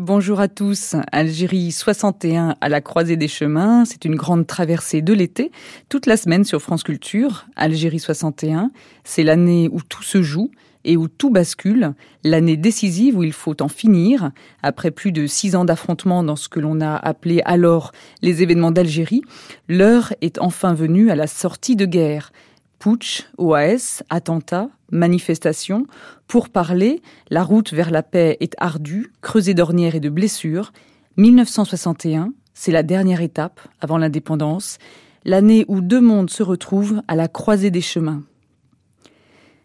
[0.00, 0.94] Bonjour à tous.
[1.10, 3.84] Algérie 61 à la croisée des chemins.
[3.84, 5.50] C'est une grande traversée de l'été,
[5.88, 7.48] toute la semaine sur France Culture.
[7.56, 8.70] Algérie 61,
[9.02, 10.52] c'est l'année où tout se joue
[10.84, 14.30] et où tout bascule, l'année décisive où il faut en finir,
[14.62, 17.90] après plus de six ans d'affrontements dans ce que l'on a appelé alors
[18.22, 19.22] les événements d'Algérie,
[19.68, 22.30] l'heure est enfin venue à la sortie de guerre.
[22.78, 25.86] Putsch, OAS, attentats, manifestations,
[26.26, 30.72] pour parler, la route vers la paix est ardue, creusée d'ornières et de blessures.
[31.16, 34.78] 1961, c'est la dernière étape avant l'indépendance,
[35.24, 38.22] l'année où deux mondes se retrouvent à la croisée des chemins.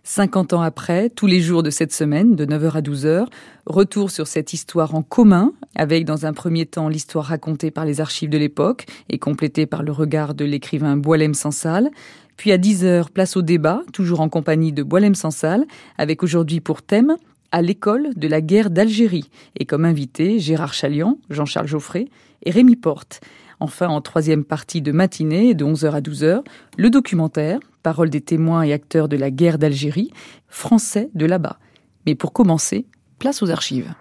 [0.06, 3.26] 50 ans après, tous les jours de cette semaine, de 9h à 12h,
[3.66, 8.02] retour sur cette histoire en commun, avec dans un premier temps l'histoire racontée par les
[8.02, 11.90] archives de l'époque et complétée par le regard de l'écrivain Boilem Sansal,
[12.38, 15.66] puis à 10h, place au débat, toujours en compagnie de Boilem Sansal,
[15.98, 17.16] avec aujourd'hui pour thème
[17.52, 22.08] à l'école de la guerre d'Algérie, et comme invité Gérard Chalian, Jean-Charles Geoffrey
[22.44, 23.22] et Rémi Porte.
[23.60, 26.44] Enfin, en troisième partie de matinée, de 11h à 12h,
[26.78, 30.12] le documentaire, parole des témoins et acteurs de la guerre d'Algérie,
[30.48, 31.60] français de là-bas.
[32.06, 32.88] Mais pour commencer,
[33.20, 33.94] place aux archives.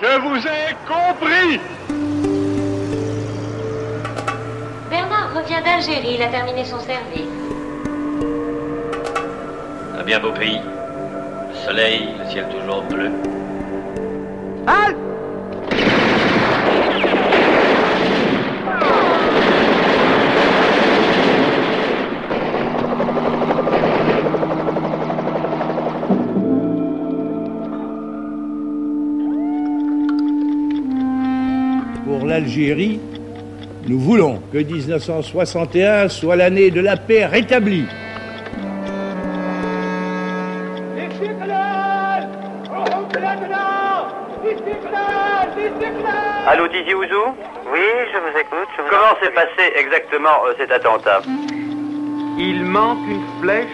[0.00, 2.49] Je vous ai compris
[5.64, 7.28] D'Algérie, il a terminé son service.
[9.98, 10.60] Un bien beau pays.
[11.50, 13.10] Le soleil, le ciel toujours bleu.
[14.66, 14.96] Halte
[32.06, 33.00] Pour l'Algérie,
[33.86, 37.86] nous voulons que 1961 soit l'année de la paix rétablie.
[46.46, 47.34] Allô, Didier Ouzou
[47.72, 47.80] Oui,
[48.12, 48.68] je vous écoute.
[48.76, 51.22] je vous Comment s'est passé exactement euh, cet attentat
[52.38, 53.66] Il manque une flèche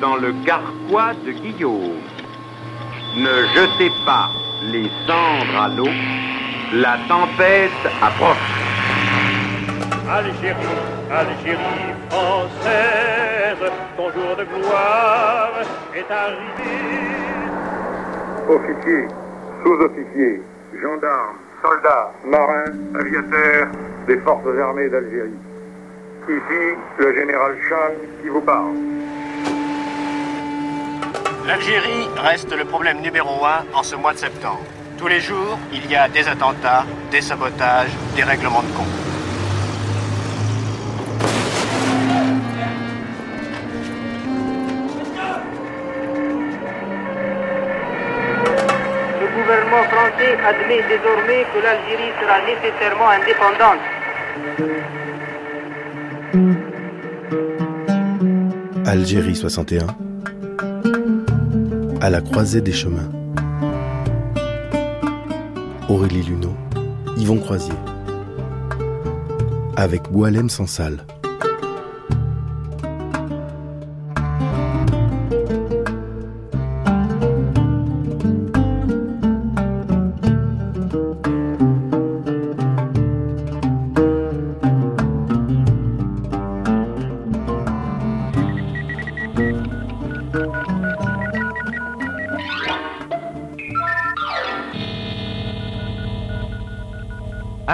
[0.00, 2.00] dans le carquois de Guillaume.
[3.16, 4.30] Ne jetez pas
[4.62, 5.88] les cendres à l'eau,
[6.72, 7.70] la tempête
[8.02, 8.55] approche.
[10.08, 10.54] Algérie,
[11.10, 15.52] Algérie française, ton jour de gloire
[15.94, 16.96] est arrivé.
[18.48, 19.08] officiers,
[19.64, 20.42] sous-officiers,
[20.80, 23.66] gendarmes, soldats, marins, aviateurs
[24.06, 25.40] des forces armées d'Algérie.
[26.28, 28.76] Ici, le général Chan qui vous parle.
[31.48, 34.62] L'Algérie reste le problème numéro un en ce mois de septembre.
[34.98, 39.05] Tous les jours, il y a des attentats, des sabotages, des règlements de compte.
[50.46, 53.82] Admet désormais que l'Algérie sera nécessairement indépendante.
[58.86, 59.86] Algérie 61
[62.00, 63.10] À la croisée des chemins.
[65.88, 66.54] Aurélie Luneau,
[67.16, 67.74] Yvon Croisier.
[69.76, 71.04] Avec Boilem Sansal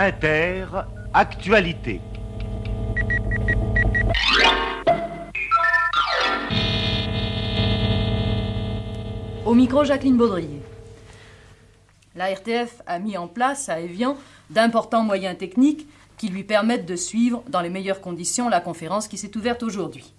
[0.05, 0.67] Inter,
[1.15, 2.01] actualité.
[9.47, 10.61] Au micro, Jacqueline Baudrier.
[12.17, 14.17] La RTF a mis en place à Evian
[14.51, 15.87] d'importants moyens techniques
[16.17, 20.13] qui lui permettent de suivre dans les meilleures conditions la conférence qui s'est ouverte aujourd'hui.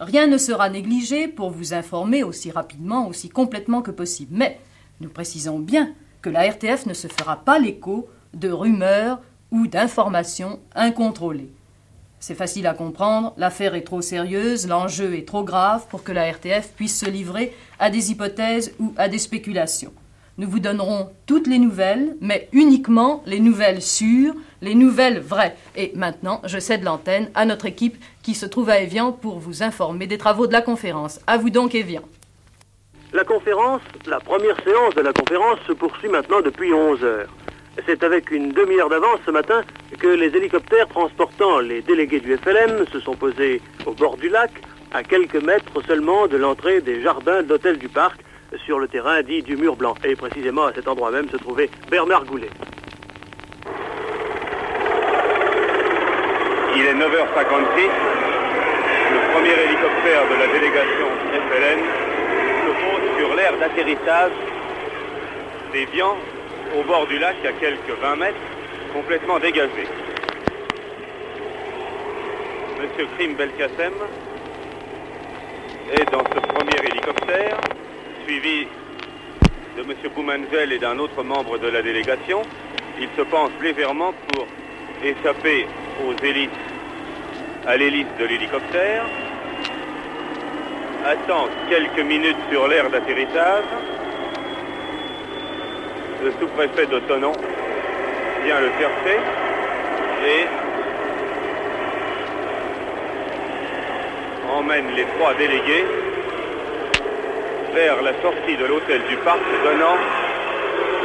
[0.00, 4.34] Rien ne sera négligé pour vous informer aussi rapidement, aussi complètement que possible.
[4.34, 4.58] Mais
[5.02, 5.92] nous précisons bien
[6.22, 9.20] que la RTF ne se fera pas l'écho de rumeurs
[9.50, 11.50] ou d'informations incontrôlées.
[12.18, 16.30] C'est facile à comprendre, l'affaire est trop sérieuse, l'enjeu est trop grave pour que la
[16.30, 19.92] RTF puisse se livrer à des hypothèses ou à des spéculations.
[20.38, 25.56] Nous vous donnerons toutes les nouvelles, mais uniquement les nouvelles sûres, les nouvelles vraies.
[25.76, 29.62] Et maintenant, je cède l'antenne à notre équipe qui se trouve à Evian pour vous
[29.62, 31.20] informer des travaux de la conférence.
[31.26, 32.02] À vous donc, Evian.
[33.14, 37.28] La conférence, la première séance de la conférence se poursuit maintenant depuis 11 heures.
[37.84, 39.62] C'est avec une demi-heure d'avance ce matin
[39.98, 44.50] que les hélicoptères transportant les délégués du FLM se sont posés au bord du lac,
[44.92, 48.20] à quelques mètres seulement de l'entrée des jardins d'hôtel du parc,
[48.64, 49.94] sur le terrain dit du mur blanc.
[50.04, 52.50] Et précisément à cet endroit même se trouvait Bernard Goulet.
[56.76, 57.88] Il est 9h56.
[59.12, 61.80] Le premier hélicoptère de la délégation FLN
[62.64, 64.32] se pose sur l'aire d'atterrissage
[65.72, 66.16] d'Evian,
[66.74, 68.36] au bord du lac, à quelques 20 mètres,
[68.92, 69.86] complètement dégagé.
[72.80, 73.92] Monsieur Krim Belkacem
[75.92, 77.58] est dans ce premier hélicoptère,
[78.26, 78.66] suivi
[79.76, 82.42] de Monsieur Boumanzel et d'un autre membre de la délégation.
[82.98, 84.46] Il se penche légèrement pour
[85.04, 85.66] échapper
[86.06, 86.48] aux hélices,
[87.66, 89.04] à l'hélice de l'hélicoptère,
[91.04, 93.64] attend quelques minutes sur l'aire d'atterrissage.
[96.26, 97.30] Le sous-préfet de Tonon
[98.44, 99.16] vient le chercher
[100.26, 100.46] et
[104.50, 105.84] emmène les trois délégués
[107.74, 109.96] vers la sortie de l'hôtel du parc donnant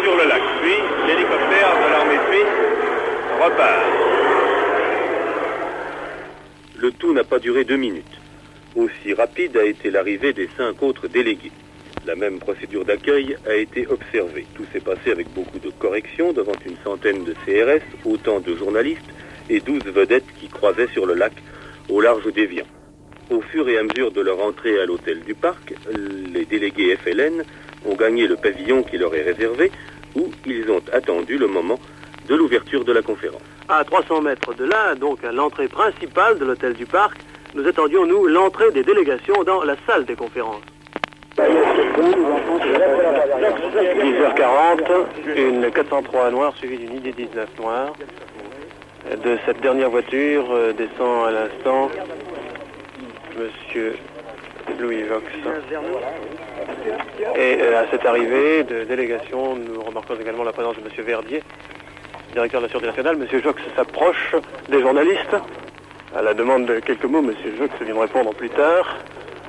[0.01, 0.41] sur le lac.
[0.59, 0.73] Puis
[1.05, 2.55] l'hélicoptère de l'armée suisse
[3.43, 3.83] repart.
[6.79, 8.19] Le tout n'a pas duré deux minutes.
[8.75, 11.51] Aussi rapide a été l'arrivée des cinq autres délégués.
[12.05, 14.47] La même procédure d'accueil a été observée.
[14.55, 19.09] Tout s'est passé avec beaucoup de corrections devant une centaine de CRS, autant de journalistes
[19.49, 21.33] et douze vedettes qui croisaient sur le lac
[21.89, 22.65] au large d'Evian.
[23.29, 25.73] Au fur et à mesure de leur entrée à l'hôtel du parc,
[26.33, 27.43] les délégués FLN
[27.85, 29.71] ont gagné le pavillon qui leur est réservé,
[30.15, 31.79] où ils ont attendu le moment
[32.27, 33.41] de l'ouverture de la conférence.
[33.69, 37.19] À 300 mètres de là, donc à l'entrée principale de l'hôtel du parc,
[37.53, 40.63] nous attendions, nous, l'entrée des délégations dans la salle des conférences.
[44.01, 45.05] 10h40,
[45.35, 47.93] une 403 noire suivie d'une ID-19 noire.
[49.23, 51.89] De cette dernière voiture euh, descend à l'instant
[53.37, 53.95] Monsieur
[54.79, 55.25] Louis Vox.
[57.35, 61.41] Et euh, à cette arrivée de délégation, nous remarquons également la présence de Monsieur Verdier,
[62.33, 63.17] directeur de la Sûreté nationale.
[63.17, 64.35] Monsieur Jox s'approche
[64.69, 65.35] des journalistes.
[66.15, 68.97] À la demande de quelques mots, Monsieur Jox vient de répondre plus tard.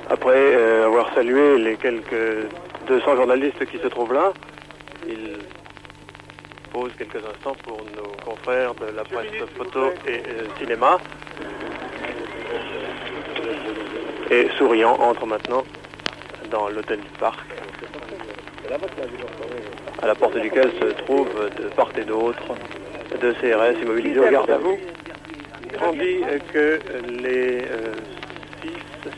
[0.09, 2.47] Après euh, avoir salué les quelques
[2.87, 4.33] 200 journalistes qui se trouvent là,
[5.07, 5.37] il
[6.71, 10.97] pose quelques instants pour nos confrères de la presse photo et euh, cinéma.
[14.31, 15.63] Et souriant entre maintenant
[16.49, 17.39] dans l'hôtel du parc,
[20.01, 22.55] à la porte duquel se trouvent de part et d'autre
[23.21, 24.77] deux CRS immobilisés au garde à vous.
[25.85, 26.21] On dit
[26.51, 26.79] que
[27.09, 27.93] les euh,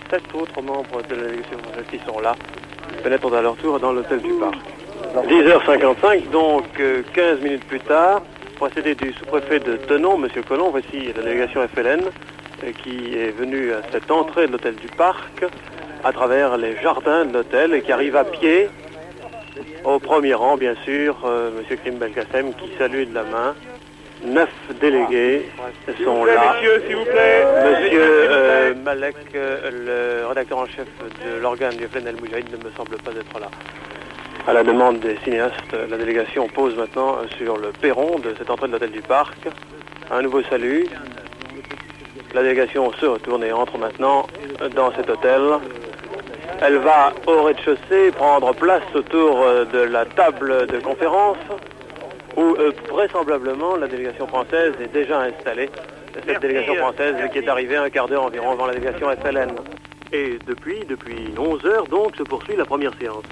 [0.10, 1.58] sept autres membres de la délégation
[1.90, 2.36] qui sont là
[3.04, 4.56] pénètrent à leur tour dans l'hôtel du parc.
[5.28, 8.22] 10h55, donc euh, 15 minutes plus tard,
[8.56, 10.30] procédé du sous-préfet de Tenon, M.
[10.48, 14.88] Collomb, voici la délégation FLN euh, qui est venue à cette entrée de l'hôtel du
[14.88, 15.46] parc
[16.04, 18.70] à travers les jardins de l'hôtel et qui arrive à pied.
[19.84, 21.78] Au premier rang, bien sûr, euh, M.
[21.78, 23.56] Krim Belkacem qui salue de la main.
[24.26, 24.50] Neuf
[24.82, 25.46] délégués
[26.04, 26.56] sont plaît, là.
[26.56, 27.46] messieurs, s'il vous plaît.
[27.64, 30.88] Monsieur euh, Malek, euh, le rédacteur en chef
[31.24, 33.48] de l'organe du FLN El Moujahid, ne me semble pas être là.
[34.48, 38.68] À la demande des cinéastes, la délégation pose maintenant sur le perron de cette entrée
[38.68, 39.48] de l'hôtel du parc.
[40.12, 40.88] Un nouveau salut.
[42.34, 44.28] La délégation se retourne et entre maintenant
[44.76, 45.42] dans cet hôtel.
[46.62, 51.38] Elle va au rez-de-chaussée prendre place autour de la table de conférence
[52.36, 55.70] où euh, vraisemblablement la délégation française est déjà installée.
[56.26, 59.52] Cette délégation française qui est arrivée un quart d'heure environ avant la délégation FLN.
[60.14, 63.26] Et depuis, depuis 11 heures donc, se poursuit la première séance.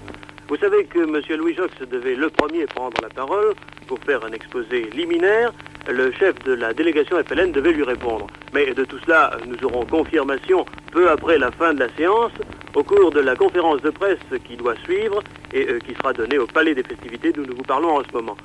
[0.48, 1.22] Vous savez que M.
[1.38, 3.54] Louis Jox devait le premier prendre la parole
[3.86, 5.52] pour faire un exposé liminaire.
[5.88, 8.26] Le chef de la délégation FLN devait lui répondre.
[8.52, 12.32] Mais de tout cela, nous aurons confirmation peu après la fin de la séance,
[12.74, 16.38] au cours de la conférence de presse qui doit suivre et euh, qui sera donnée
[16.38, 18.36] au Palais des Festivités d'où nous vous parlons en ce moment.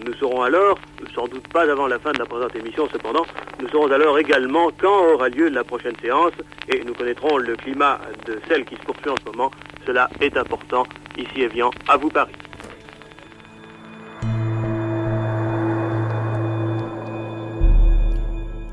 [0.00, 0.78] Nous saurons alors,
[1.14, 3.26] sans doute pas avant la fin de la présente émission cependant,
[3.60, 6.32] nous saurons alors également quand aura lieu la prochaine séance
[6.68, 9.50] et nous connaîtrons le climat de celle qui se poursuit en ce moment.
[9.86, 10.84] Cela est important.
[11.18, 12.32] Ici Evian, à vous Paris.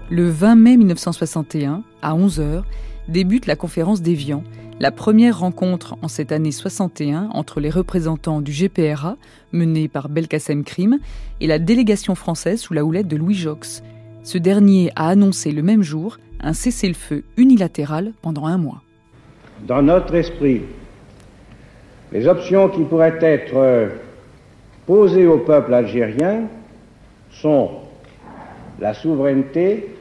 [0.09, 2.63] Le 20 mai 1961, à 11h,
[3.09, 4.43] débute la conférence d'Evian,
[4.79, 9.17] la première rencontre en cette année 61 entre les représentants du GPRA,
[9.51, 10.99] menée par Belkacem Krim,
[11.41, 13.83] et la délégation française sous la houlette de Louis Jox.
[14.23, 18.81] Ce dernier a annoncé le même jour un cessez-le-feu unilatéral pendant un mois.
[19.67, 20.61] Dans notre esprit,
[22.13, 23.91] les options qui pourraient être
[24.85, 26.43] posées au peuple algérien
[27.31, 27.71] sont
[28.79, 29.93] la souveraineté,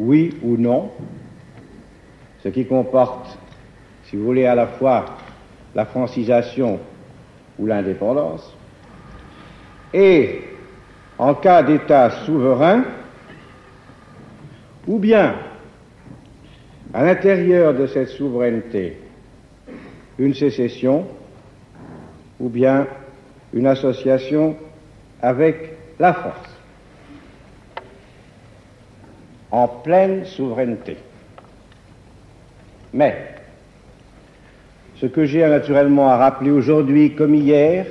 [0.00, 0.90] oui ou non,
[2.42, 3.38] ce qui comporte,
[4.08, 5.04] si vous voulez, à la fois
[5.74, 6.80] la francisation
[7.58, 8.54] ou l'indépendance,
[9.92, 10.42] et
[11.18, 12.84] en cas d'État souverain,
[14.86, 15.34] ou bien
[16.94, 18.98] à l'intérieur de cette souveraineté
[20.18, 21.06] une sécession,
[22.40, 22.86] ou bien
[23.52, 24.56] une association
[25.20, 26.56] avec la France,
[29.50, 30.96] en pleine souveraineté.
[32.92, 33.35] Mais,
[35.00, 37.86] ce que j'ai naturellement à rappeler aujourd'hui comme hier,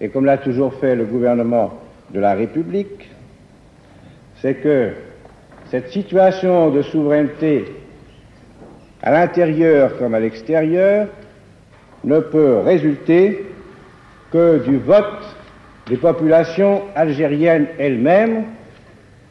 [0.00, 1.74] et comme l'a toujours fait le gouvernement
[2.12, 3.10] de la République,
[4.40, 4.90] c'est que
[5.70, 7.66] cette situation de souveraineté
[9.02, 11.08] à l'intérieur comme à l'extérieur
[12.04, 13.46] ne peut résulter
[14.30, 15.36] que du vote
[15.88, 18.44] des populations algériennes elles-mêmes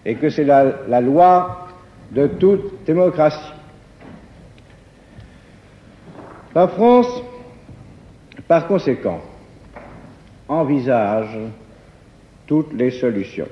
[0.06, 1.68] et que c'est la, loi
[2.12, 3.54] de toute démocratie.
[6.60, 7.24] La France,
[8.46, 9.22] par conséquent,
[10.50, 11.38] envisage
[12.48, 13.48] toutes les solutions.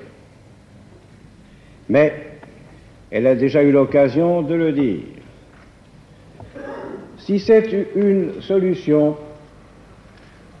[1.88, 2.12] Mais
[3.10, 5.00] elle a déjà eu l'occasion de le dire.
[7.16, 9.16] Si c'est une solution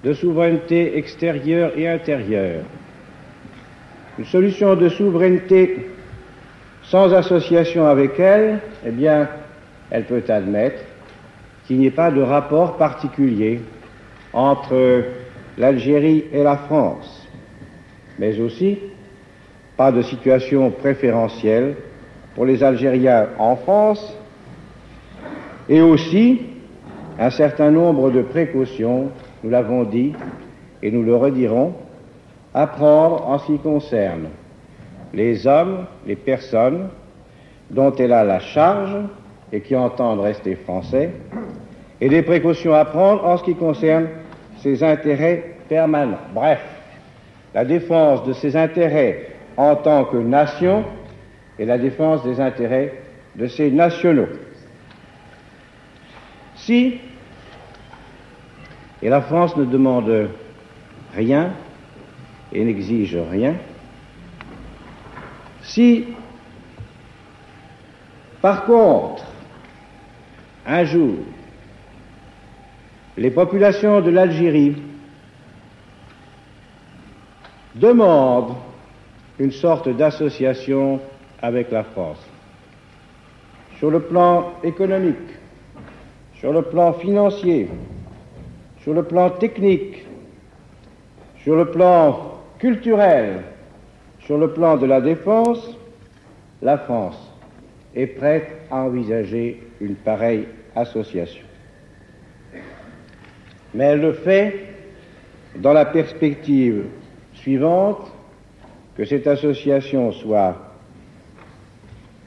[0.02, 2.64] de souveraineté extérieure et intérieure,
[4.18, 5.90] une solution de souveraineté
[6.84, 9.28] sans association avec elle, eh bien,
[9.90, 10.87] elle peut admettre
[11.68, 13.60] qu'il n'y ait pas de rapport particulier
[14.32, 15.04] entre
[15.58, 17.28] l'Algérie et la France,
[18.18, 18.78] mais aussi
[19.76, 21.76] pas de situation préférentielle
[22.34, 24.16] pour les Algériens en France,
[25.68, 26.40] et aussi
[27.18, 29.10] un certain nombre de précautions,
[29.44, 30.14] nous l'avons dit
[30.82, 31.74] et nous le redirons,
[32.54, 34.28] à prendre en ce qui concerne
[35.12, 36.88] les hommes, les personnes
[37.70, 38.96] dont elle a la charge
[39.52, 41.10] et qui entendent rester français,
[42.00, 44.08] et des précautions à prendre en ce qui concerne
[44.58, 46.18] ses intérêts permanents.
[46.34, 46.60] Bref,
[47.54, 50.84] la défense de ses intérêts en tant que nation
[51.58, 52.94] et la défense des intérêts
[53.36, 54.28] de ses nationaux.
[56.54, 57.00] Si,
[59.02, 60.28] et la France ne demande
[61.14, 61.50] rien
[62.52, 63.54] et n'exige rien,
[65.62, 66.06] si,
[68.40, 69.24] par contre,
[70.68, 71.14] un jour,
[73.16, 74.76] les populations de l'Algérie
[77.74, 78.54] demandent
[79.38, 81.00] une sorte d'association
[81.40, 82.22] avec la France,
[83.78, 85.16] sur le plan économique,
[86.34, 87.68] sur le plan financier,
[88.82, 90.04] sur le plan technique,
[91.42, 93.42] sur le plan culturel,
[94.20, 95.78] sur le plan de la défense,
[96.60, 97.32] la France
[97.94, 100.46] est prête à envisager une pareille
[103.74, 104.54] Mais elle le fait
[105.56, 106.84] dans la perspective
[107.34, 108.10] suivante,
[108.96, 110.56] que cette association soit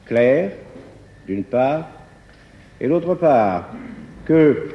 [0.06, 0.52] claire,
[1.26, 1.88] d'une part,
[2.80, 3.70] et d'autre part,
[4.24, 4.70] que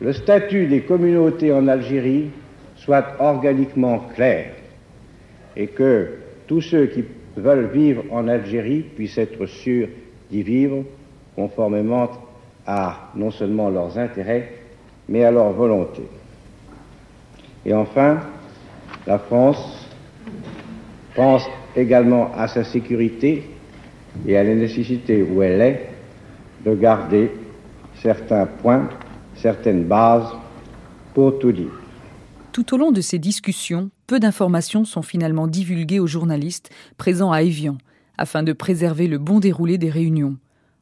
[0.00, 2.30] le statut des communautés en Algérie
[2.76, 4.52] soit organiquement clair
[5.56, 6.14] et que
[6.46, 7.04] tous ceux qui
[7.36, 9.88] veulent vivre en Algérie puissent être sûrs
[10.30, 10.84] d'y vivre
[11.36, 12.10] conformément
[12.66, 14.52] à non seulement leurs intérêts,
[15.08, 16.02] mais à leur volonté.
[17.64, 18.20] Et enfin,
[19.06, 19.86] la France
[21.14, 21.44] pense
[21.76, 23.50] également à sa sécurité
[24.26, 25.90] et à la nécessité où elle est
[26.64, 27.30] de garder
[28.00, 28.88] certains points,
[29.36, 30.28] certaines bases
[31.14, 31.72] pour tout dire.
[32.52, 37.42] Tout au long de ces discussions, peu d'informations sont finalement divulguées aux journalistes présents à
[37.42, 37.78] Évian,
[38.18, 40.36] afin de préserver le bon déroulé des réunions.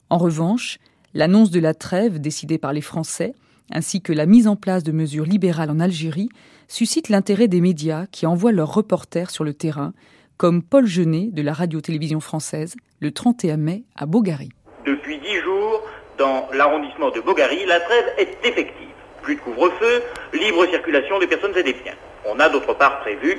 [0.08, 0.78] En revanche,
[1.14, 3.34] l'annonce de la trêve décidée par les Français,
[3.72, 6.28] ainsi que la mise en place de mesures libérales en Algérie,
[6.68, 9.92] suscitent l'intérêt des médias qui envoient leurs reporters sur le terrain,
[10.36, 14.48] comme Paul Genet de la radio-télévision française, le 31 mai à Bogary.
[14.86, 15.82] Depuis dix jours,
[16.18, 18.88] dans l'arrondissement de Bogary, la trêve est effective.
[19.22, 20.02] Plus de couvre-feu,
[20.32, 21.94] libre circulation des personnes et des biens.
[22.26, 23.38] On a d'autre part prévu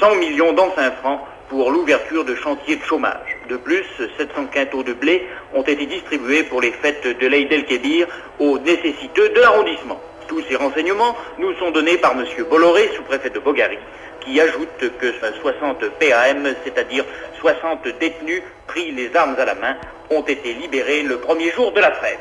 [0.00, 3.37] 100 millions d'anciens francs pour l'ouverture de chantiers de chômage.
[3.48, 3.84] De plus,
[4.18, 8.06] 700 quintaux de blé ont été distribués pour les fêtes de l'Aïd el-Kébir
[8.38, 9.98] aux nécessiteux de l'arrondissement.
[10.26, 12.26] Tous ces renseignements nous sont donnés par M.
[12.50, 13.78] Bolloré, sous-préfet de Bogary,
[14.20, 14.68] qui ajoute
[15.00, 17.04] que 60 PAM, c'est-à-dire
[17.40, 19.76] 60 détenus pris les armes à la main,
[20.10, 22.18] ont été libérés le premier jour de la trêve.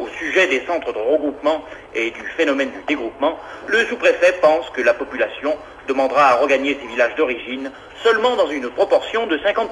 [0.00, 4.82] Au sujet des centres de regroupement et du phénomène du dégroupement, le sous-préfet pense que
[4.82, 7.70] la population demandera à regagner ses villages d'origine
[8.02, 9.68] seulement dans une proportion de 50%.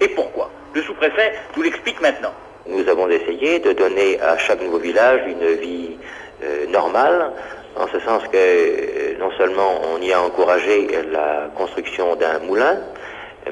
[0.00, 0.50] Et pourquoi?
[0.74, 2.32] Le sous-préfet nous l'explique maintenant.
[2.66, 5.96] Nous avons essayé de donner à chaque nouveau village une vie
[6.42, 7.32] euh, normale
[7.76, 12.78] en ce sens que non seulement on y a encouragé la construction d'un moulin,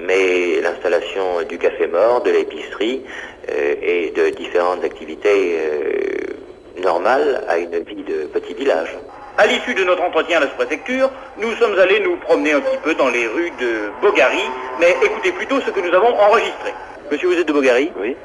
[0.07, 3.03] mais l'installation du café mort, de l'épicerie
[3.51, 8.97] euh, et de différentes activités euh, normales à une vie de petit village.
[9.39, 12.79] À l'issue de notre entretien à la sous-préfecture, nous sommes allés nous promener un petit
[12.85, 14.43] peu dans les rues de Bogary,
[14.79, 16.73] mais écoutez plutôt ce que nous avons enregistré.
[17.11, 17.93] Monsieur, vous êtes de Bogary?
[17.99, 18.17] Oui.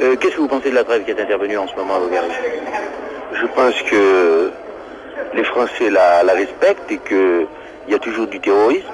[0.00, 1.98] Euh, Qu'est-ce que vous pensez de la trêve qui est intervenue en ce moment à
[1.98, 2.28] Bogary?
[3.34, 4.50] Je pense que
[5.34, 7.46] les Français la, la respectent et qu'il
[7.88, 8.86] y a toujours du terrorisme.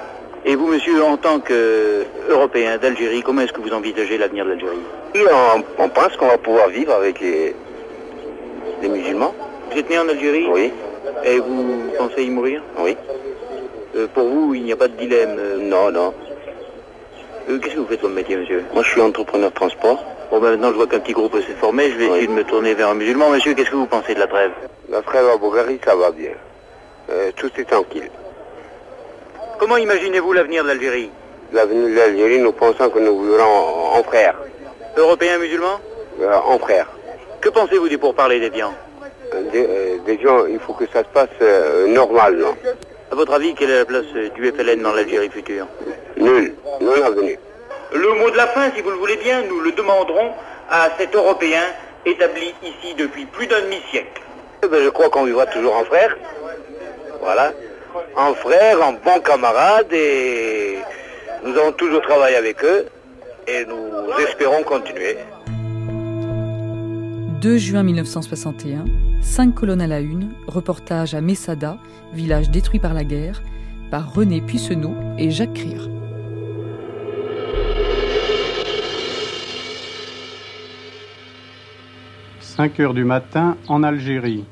[0.45, 4.79] Et vous, monsieur, en tant qu'Européen d'Algérie, comment est-ce que vous envisagez l'avenir de l'Algérie?
[5.15, 7.55] On, on pense qu'on va pouvoir vivre avec les,
[8.81, 9.35] les musulmans.
[9.71, 10.47] Vous êtes né en Algérie?
[10.51, 10.71] Oui.
[11.23, 12.61] Et vous pensez y mourir?
[12.79, 12.97] Oui.
[13.95, 16.13] Euh, pour vous, il n'y a pas de dilemme euh, Non, non.
[17.49, 18.63] euh, Qu'est-ce que vous faites comme métier, monsieur?
[18.73, 20.03] Moi, je suis entrepreneur de transport.
[20.31, 21.91] Bon, ben, maintenant, je vois qu'un petit groupe s'est formé.
[21.91, 22.11] Je vais Oui.
[22.13, 23.29] essayer de me tourner vers un musulman.
[23.29, 24.51] Monsieur, qu'est-ce que vous pensez de la trêve?
[24.89, 26.31] La trêve à Bulgarie, ça va bien.
[27.11, 28.09] Euh, tout est tranquille.
[29.61, 31.11] Comment imaginez-vous l'avenir de l'Algérie
[31.53, 34.33] L'avenir de l'Algérie, nous pensons que nous vivrons en, en frères.
[34.97, 35.79] Européen, musulman
[36.19, 36.87] Euh, en frères.
[37.41, 38.73] Que pensez-vous des pourparlers des biens
[39.35, 42.55] Euh, Des, euh, des gens, il faut que ça se passe euh, normalement.
[43.11, 45.67] À votre avis, quelle est la place du FLN dans l'Algérie future
[46.17, 46.55] Nul.
[46.81, 47.37] Non avenu.
[47.93, 50.31] Le mot de la fin, si vous le voulez bien, nous le demanderons
[50.71, 51.61] à cet Européen
[52.07, 54.21] établi ici depuis plus d'un demi-siècle.
[54.63, 56.17] Eh ben, je crois qu'on vivra toujours en frères.
[57.21, 57.51] Voilà.
[58.15, 60.77] En frères, en bons camarades et
[61.43, 62.85] nous allons toujours travailler avec eux
[63.47, 65.17] et nous espérons continuer.
[67.41, 68.85] 2 juin 1961,
[69.21, 71.77] 5 colonnes à la une, reportage à Messada,
[72.13, 73.41] village détruit par la guerre,
[73.89, 75.77] par René Puissenot et Jacques Crier.
[82.39, 84.45] «5 heures du matin en Algérie.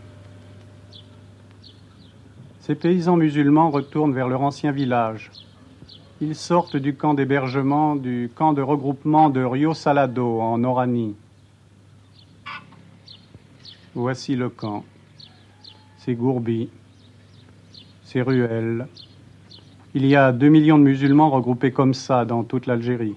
[2.69, 5.31] Ces paysans musulmans retournent vers leur ancien village.
[6.21, 11.15] Ils sortent du camp d'hébergement, du camp de regroupement de Rio Salado en Oranie.
[13.95, 14.83] Voici le camp.
[15.97, 16.69] Ses gourbis,
[18.03, 18.85] ses ruelles.
[19.95, 23.15] Il y a 2 millions de musulmans regroupés comme ça dans toute l'Algérie.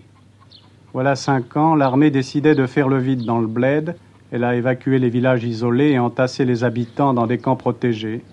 [0.94, 3.96] Voilà cinq ans, l'armée décidait de faire le vide dans le bled.
[4.30, 8.24] Elle a évacué les villages isolés et entassé les habitants dans des camps protégés,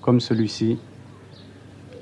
[0.00, 0.78] comme celui-ci.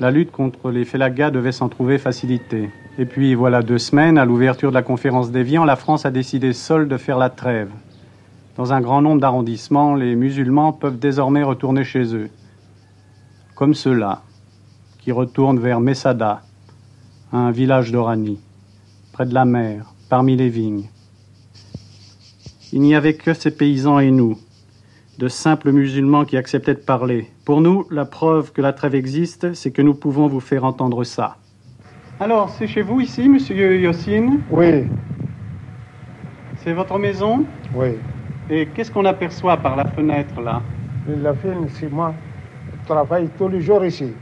[0.00, 2.70] La lutte contre les félagas devait s'en trouver facilitée.
[2.98, 6.52] Et puis, voilà deux semaines, à l'ouverture de la conférence d'Évian, la France a décidé
[6.52, 7.70] seule de faire la trêve.
[8.56, 12.30] Dans un grand nombre d'arrondissements, les musulmans peuvent désormais retourner chez eux.
[13.54, 14.22] Comme ceux-là,
[14.98, 16.42] qui retournent vers Messada,
[17.32, 18.40] un village d'Oranie,
[19.12, 20.88] près de la mer, parmi les vignes.
[22.72, 24.38] Il n'y avait que ces paysans et nous,
[25.18, 27.28] de simples musulmans qui acceptaient de parler.
[27.44, 31.02] Pour nous, la preuve que la trêve existe, c'est que nous pouvons vous faire entendre
[31.02, 31.36] ça.
[32.20, 34.84] Alors, c'est chez vous ici, monsieur Yossine Oui,
[36.62, 37.94] C'est votre maison oui.
[38.50, 40.62] Et qu'est-ce qu'on aperçoit par la fenêtre là
[41.06, 42.14] La fille, c'est moi.
[42.72, 44.12] Je travaille tous les jours ici.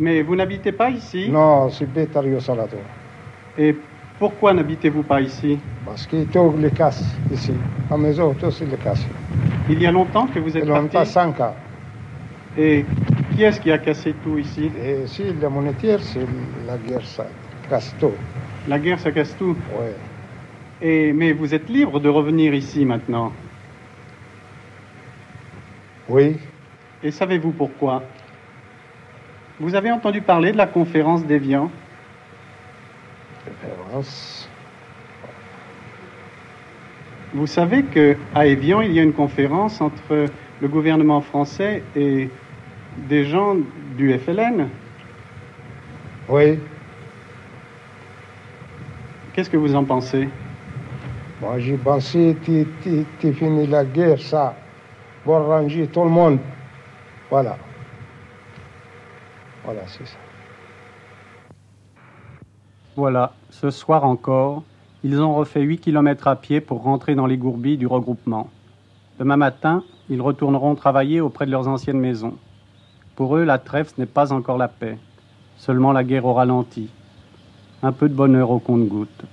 [0.00, 2.76] Mais vous n'habitez pas ici Non, c'est Bétario Salato.
[3.56, 3.76] Et
[4.18, 7.52] pourquoi n'habitez-vous pas ici Parce que tout les casse ici.
[7.90, 9.06] La maison, tout c'est les casse.
[9.70, 11.54] Il y a longtemps que vous êtes parti ans.
[12.56, 12.84] Et
[13.34, 16.26] qui est-ce qui a cassé tout ici Et ici, la monétaire, c'est
[16.66, 17.26] la guerre, ça
[17.68, 18.12] casse tout.
[18.66, 19.86] La guerre, ça casse tout Oui.
[20.80, 23.32] Et, mais vous êtes libre de revenir ici maintenant.
[26.08, 26.36] Oui.
[27.02, 28.02] Et savez-vous pourquoi?
[29.60, 31.70] Vous avez entendu parler de la conférence d'Évian?
[33.44, 34.37] Conférence.
[37.34, 40.26] Vous savez qu'à Évian, il y a une conférence entre
[40.60, 42.30] le gouvernement français et
[42.96, 43.56] des gens
[43.96, 44.68] du FLN.
[46.28, 46.58] Oui.
[49.32, 50.28] Qu'est-ce que vous en pensez?
[51.40, 52.36] Moi, j'ai pensé,
[53.20, 54.56] tu finis la guerre, ça,
[55.22, 56.38] pour arranger tout le monde.
[57.30, 57.56] Voilà.
[59.64, 60.16] Voilà, c'est ça.
[62.96, 64.64] Voilà, ce soir encore,
[65.04, 68.50] ils ont refait 8 km à pied pour rentrer dans les gourbilles du regroupement.
[69.18, 72.34] Demain matin, ils retourneront travailler auprès de leurs anciennes maisons.
[73.14, 74.98] Pour eux, la trêve, n'est pas encore la paix,
[75.56, 76.88] seulement la guerre au ralenti.
[77.82, 79.24] Un peu de bonheur au compte-gouttes.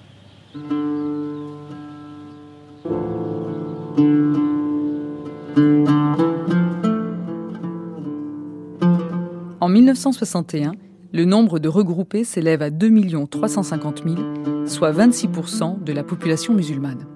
[9.60, 10.74] En 1961,
[11.16, 12.92] le nombre de regroupés s'élève à 2
[13.32, 14.18] 350 000,
[14.66, 17.08] soit 26% de la population musulmane.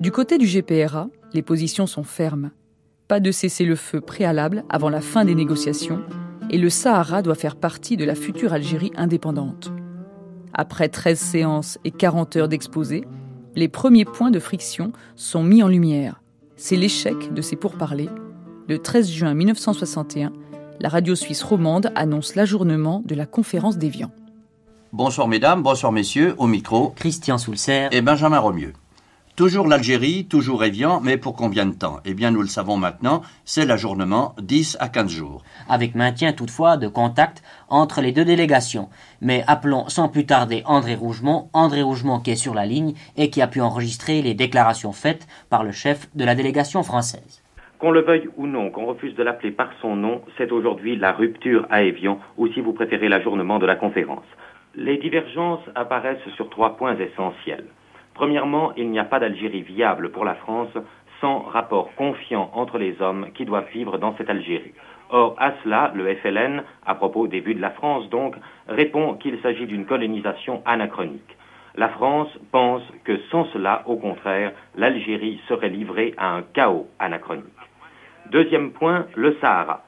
[0.00, 2.50] Du côté du GPRA, les positions sont fermes.
[3.06, 6.00] Pas de cessez-le-feu préalable avant la fin des négociations
[6.48, 9.70] et le Sahara doit faire partie de la future Algérie indépendante.
[10.54, 13.04] Après 13 séances et 40 heures d'exposé,
[13.56, 16.22] les premiers points de friction sont mis en lumière.
[16.56, 18.10] C'est l'échec de ces pourparlers.
[18.68, 20.32] Le 13 juin 1961,
[20.82, 24.10] la radio suisse romande annonce l'ajournement de la conférence d'Évian.
[24.92, 26.92] Bonsoir mesdames, bonsoir messieurs, au micro.
[26.96, 27.86] Christian Soulcer.
[27.92, 28.72] Et Benjamin Romieux.
[29.36, 32.00] Toujours l'Algérie, toujours Évian, mais pour combien de temps?
[32.04, 35.44] Eh bien, nous le savons maintenant, c'est l'ajournement 10 à 15 jours.
[35.68, 38.88] Avec maintien toutefois de contact entre les deux délégations.
[39.20, 43.30] Mais appelons sans plus tarder André Rougemont, André Rougemont qui est sur la ligne et
[43.30, 47.41] qui a pu enregistrer les déclarations faites par le chef de la délégation française.
[47.82, 51.10] Qu'on le veuille ou non, qu'on refuse de l'appeler par son nom, c'est aujourd'hui la
[51.10, 54.24] rupture à Évian, ou si vous préférez l'ajournement de la conférence.
[54.76, 57.64] Les divergences apparaissent sur trois points essentiels.
[58.14, 60.70] Premièrement, il n'y a pas d'Algérie viable pour la France
[61.20, 64.74] sans rapport confiant entre les hommes qui doivent vivre dans cette Algérie.
[65.10, 68.36] Or, à cela, le FLN, à propos des vues de la France donc,
[68.68, 71.36] répond qu'il s'agit d'une colonisation anachronique.
[71.74, 77.46] La France pense que sans cela, au contraire, l'Algérie serait livrée à un chaos anachronique.
[78.32, 79.82] Deuxième point, le Sahara.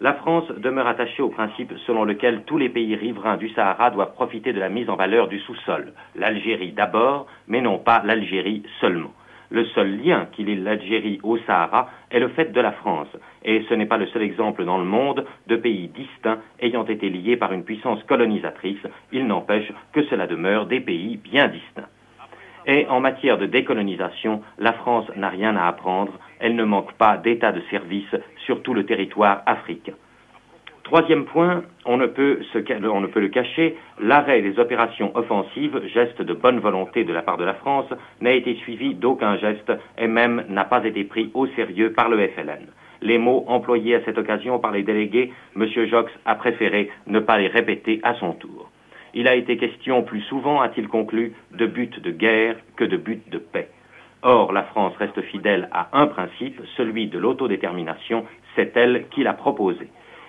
[0.00, 4.14] La France demeure attachée au principe selon lequel tous les pays riverains du Sahara doivent
[4.14, 5.92] profiter de la mise en valeur du sous-sol.
[6.14, 9.12] L'Algérie d'abord, mais non pas l'Algérie seulement.
[9.50, 13.08] Le seul lien qui lie l'Algérie au Sahara est le fait de la France,
[13.44, 17.10] et ce n'est pas le seul exemple dans le monde de pays distincts ayant été
[17.10, 21.88] liés par une puissance colonisatrice, il n'empêche que cela demeure des pays bien distincts.
[22.68, 27.16] Et en matière de décolonisation, la France n'a rien à apprendre, elle ne manque pas
[27.16, 29.94] d'état de service sur tout le territoire africain.
[30.84, 37.04] Troisième point, on ne, peut le cacher, l'arrêt des opérations offensives, geste de bonne volonté
[37.04, 40.84] de la part de la France, n'a été suivi d'aucun geste et même n'a pas
[40.84, 42.66] été pris au sérieux par le FLN.
[43.00, 45.66] Les mots employés à cette occasion par les délégués, M.
[45.86, 48.70] Jox a préféré ne pas les répéter à son tour.
[49.18, 53.28] Il a été question plus souvent, a-t-il conclu, de but de guerre que de but
[53.30, 53.66] de paix.
[54.22, 59.32] Or, la France reste fidèle à un principe, celui de l'autodétermination, c'est elle qui l'a
[59.32, 59.88] proposé.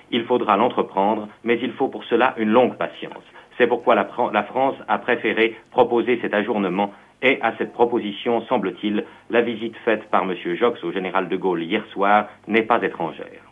[0.09, 3.23] Il faudra l'entreprendre, mais il faut pour cela une longue patience.
[3.59, 9.41] C'est pourquoi la, France a préféré proposer cet ajournement et à cette proposition, semble-t-il, la
[9.41, 10.33] visite faite par M.
[10.55, 13.43] Jox au général de Gaulle hier soir n'est pas étrangère.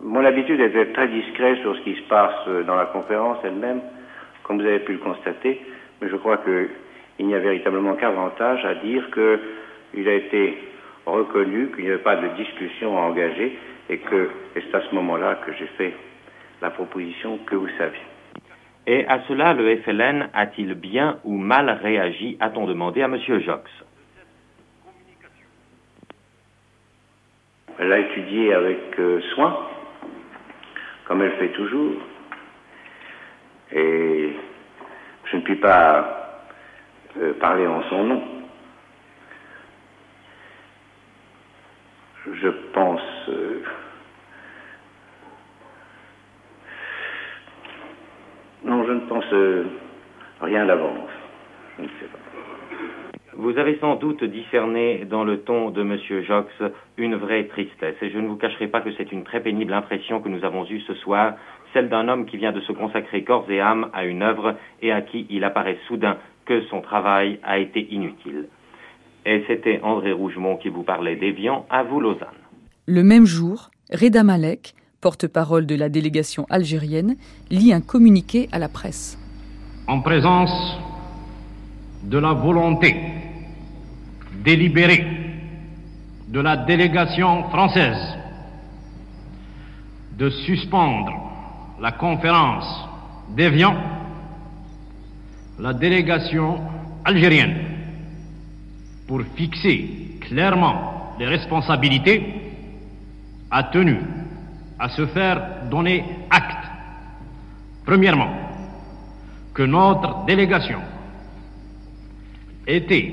[0.00, 3.82] Mon habitude est d'être très discret sur ce qui se passe dans la conférence elle-même
[4.42, 5.60] comme vous avez pu le constater,
[6.00, 10.58] mais je crois qu'il n'y a véritablement qu'avantage à dire qu'il a été
[11.06, 15.40] reconnu, qu'il n'y avait pas de discussion à engager, et que c'est à ce moment-là
[15.46, 15.94] que j'ai fait
[16.60, 18.00] la proposition que vous saviez.
[18.86, 23.16] Et à cela, le FLN a-t-il bien ou mal réagi, a-t-on demandé à M.
[23.40, 23.70] Jox
[27.78, 29.56] Elle l'a étudié avec euh, soin,
[31.06, 31.94] comme elle fait toujours.
[33.74, 34.32] Et
[35.24, 36.40] je ne puis pas
[37.18, 38.22] euh, parler en son nom.
[42.32, 43.00] Je pense.
[43.28, 43.62] Euh,
[48.64, 49.64] non, je ne pense euh,
[50.40, 51.10] rien d'avance.
[51.78, 52.18] Je ne sais pas.
[53.34, 55.98] Vous avez sans doute discerné dans le ton de M.
[56.22, 56.52] Jox
[56.98, 60.20] une vraie tristesse, et je ne vous cacherai pas que c'est une très pénible impression
[60.20, 61.34] que nous avons eue ce soir,
[61.72, 64.92] celle d'un homme qui vient de se consacrer corps et âme à une œuvre et
[64.92, 68.48] à qui il apparaît soudain que son travail a été inutile.
[69.24, 72.28] Et c'était André Rougemont qui vous parlait d'Evian à vous, Lausanne.
[72.86, 77.16] Le même jour, Reda Malek, porte-parole de la délégation algérienne,
[77.50, 79.18] lit un communiqué à la presse.
[79.86, 80.78] En présence
[82.04, 82.96] de la volonté
[84.44, 85.04] délibérée
[86.28, 88.18] de la délégation française
[90.18, 91.31] de suspendre
[91.82, 92.88] la conférence
[93.30, 93.74] d'Evian,
[95.58, 96.60] la délégation
[97.04, 97.56] algérienne,
[99.08, 102.22] pour fixer clairement les responsabilités,
[103.50, 103.98] a tenu
[104.78, 106.70] à se faire donner acte,
[107.84, 108.30] premièrement,
[109.52, 110.80] que notre délégation
[112.64, 113.12] était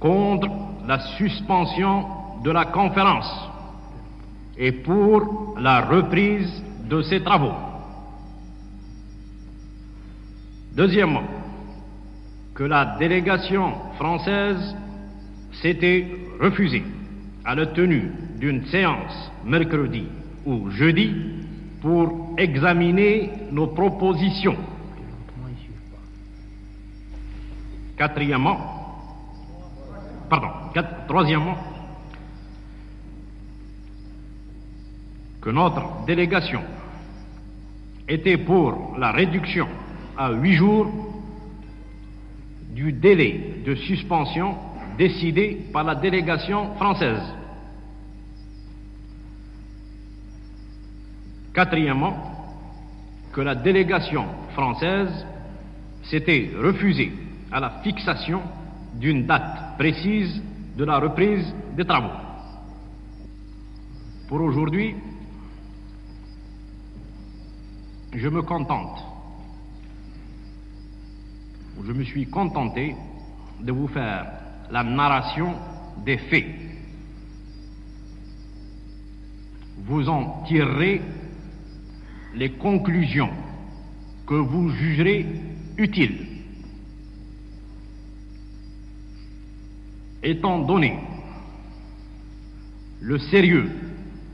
[0.00, 0.48] contre
[0.86, 2.06] la suspension
[2.42, 3.50] de la conférence
[4.56, 6.50] et pour la reprise
[6.88, 7.71] de ses travaux.
[10.74, 11.24] Deuxièmement,
[12.54, 14.74] que la délégation française
[15.60, 16.06] s'était
[16.40, 16.84] refusée
[17.44, 20.06] à la tenue d'une séance mercredi
[20.46, 21.14] ou jeudi
[21.82, 24.56] pour examiner nos propositions.
[27.96, 28.58] Quatrièmement,
[30.30, 30.48] pardon,
[31.06, 31.56] troisièmement,
[35.40, 36.62] que notre délégation
[38.08, 39.68] était pour la réduction
[40.22, 40.86] à huit jours
[42.70, 44.54] du délai de suspension
[44.96, 47.22] décidé par la délégation française.
[51.52, 52.16] Quatrièmement,
[53.32, 55.26] que la délégation française
[56.04, 57.12] s'était refusée
[57.50, 58.42] à la fixation
[58.94, 60.40] d'une date précise
[60.76, 62.16] de la reprise des travaux.
[64.28, 64.94] Pour aujourd'hui,
[68.14, 69.11] je me contente,
[71.80, 72.94] je me suis contenté
[73.60, 74.26] de vous faire
[74.70, 75.54] la narration
[76.04, 76.46] des faits.
[79.84, 81.00] Vous en tirerez
[82.34, 83.30] les conclusions
[84.26, 85.26] que vous jugerez
[85.76, 86.26] utiles.
[90.22, 90.98] Étant donné
[93.00, 93.70] le sérieux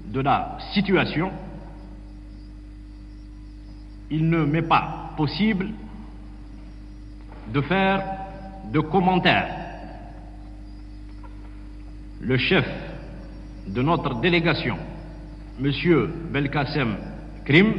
[0.07, 1.33] de la situation,
[4.11, 5.69] il ne m'est pas possible
[7.53, 8.03] de faire
[8.73, 9.55] de commentaires.
[12.21, 12.67] Le chef
[13.67, 14.77] de notre délégation,
[15.61, 15.71] M.
[16.31, 16.97] Belkacem
[17.45, 17.73] Krim,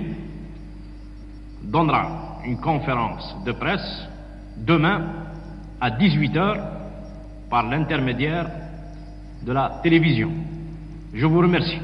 [1.62, 4.08] donnera une conférence de presse
[4.58, 5.08] demain
[5.80, 6.68] à 18 heures
[7.50, 8.50] par l'intermédiaire
[9.42, 10.32] de la télévision.
[11.14, 11.80] Je vous remercie.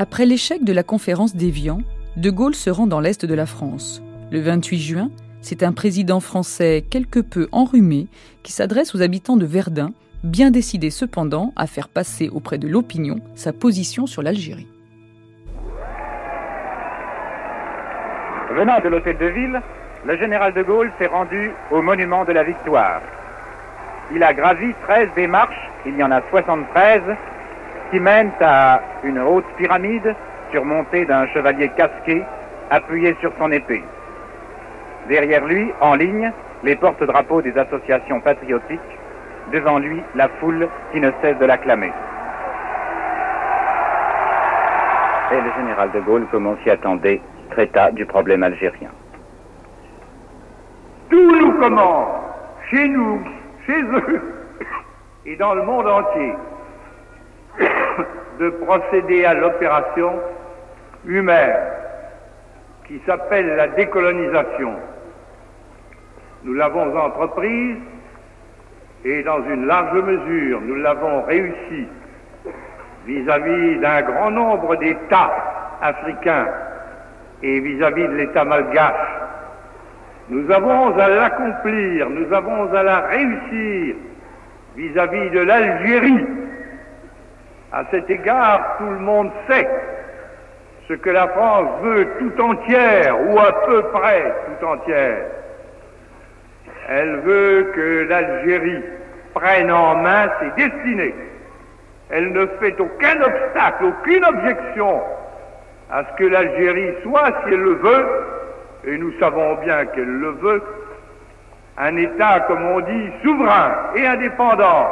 [0.00, 1.80] Après l'échec de la conférence d'Évian,
[2.16, 4.00] De Gaulle se rend dans l'Est de la France.
[4.30, 8.06] Le 28 juin, c'est un président français quelque peu enrhumé
[8.44, 9.90] qui s'adresse aux habitants de Verdun,
[10.22, 14.68] bien décidé cependant à faire passer auprès de l'opinion sa position sur l'Algérie.
[18.54, 19.60] Venant de l'hôtel de ville,
[20.06, 23.02] le général de Gaulle s'est rendu au monument de la victoire.
[24.14, 27.02] Il a gravi 13 des marches, il y en a 73,
[27.90, 30.14] qui mènent à une haute pyramide
[30.50, 32.22] surmontée d'un chevalier casqué
[32.70, 33.82] appuyé sur son épée.
[35.08, 38.80] Derrière lui, en ligne, les porte-drapeaux des associations patriotiques,
[39.52, 41.92] devant lui, la foule qui ne cesse de l'acclamer.
[45.32, 47.20] Et le général de Gaulle, comme on s'y attendait,
[47.50, 48.90] traita du problème algérien.
[51.10, 52.08] Tout nous commande,
[52.70, 53.22] chez nous,
[53.66, 54.22] chez eux
[55.26, 56.32] et dans le monde entier,
[58.40, 60.12] de procéder à l'opération
[61.04, 61.56] humaine
[62.86, 64.72] qui s'appelle la décolonisation.
[66.44, 67.76] Nous l'avons entreprise
[69.04, 71.86] et dans une large mesure, nous l'avons réussi
[73.06, 75.32] vis-à-vis d'un grand nombre d'États
[75.80, 76.46] africains
[77.42, 78.94] et vis-à-vis de l'État malgache.
[80.28, 83.96] Nous avons à l'accomplir, nous avons à la réussir
[84.76, 86.26] vis-à-vis de l'Algérie.
[87.72, 89.68] À cet égard, tout le monde sait
[90.88, 95.26] ce que la France veut tout entière, ou à peu près tout entière.
[96.88, 98.82] Elle veut que l'Algérie
[99.34, 101.14] prenne en main ses destinées.
[102.10, 105.02] Elle ne fait aucun obstacle, aucune objection
[105.90, 108.06] à ce que l'Algérie soit, si elle le veut,
[108.86, 110.62] et nous savons bien qu'elle le veut,
[111.76, 114.88] un État, comme on dit, souverain et indépendant.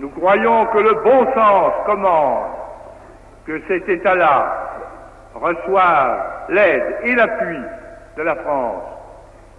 [0.00, 2.46] Nous croyons que le bon sens commande
[3.46, 4.50] que cet État-là
[5.34, 7.58] reçoive l'aide et l'appui
[8.16, 8.82] de la France.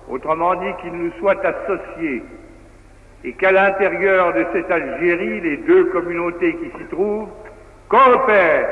[0.09, 2.23] Autrement dit, qu'il nous soit associé
[3.23, 7.29] et qu'à l'intérieur de cette Algérie, les deux communautés qui s'y trouvent
[7.87, 8.67] coopèrent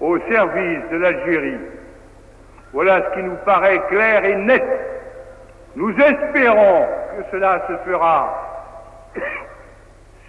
[0.00, 1.60] au service de l'Algérie.
[2.72, 4.64] Voilà ce qui nous paraît clair et net.
[5.76, 8.34] Nous espérons que cela se fera.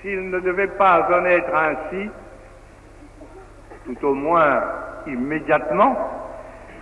[0.01, 2.09] S'il ne devait pas en être ainsi,
[3.85, 4.61] tout au moins
[5.07, 5.97] immédiatement,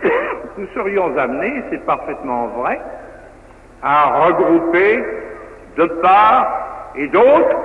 [0.58, 2.80] nous serions amenés, c'est parfaitement vrai,
[3.82, 5.04] à regrouper
[5.76, 7.56] de part et d'autre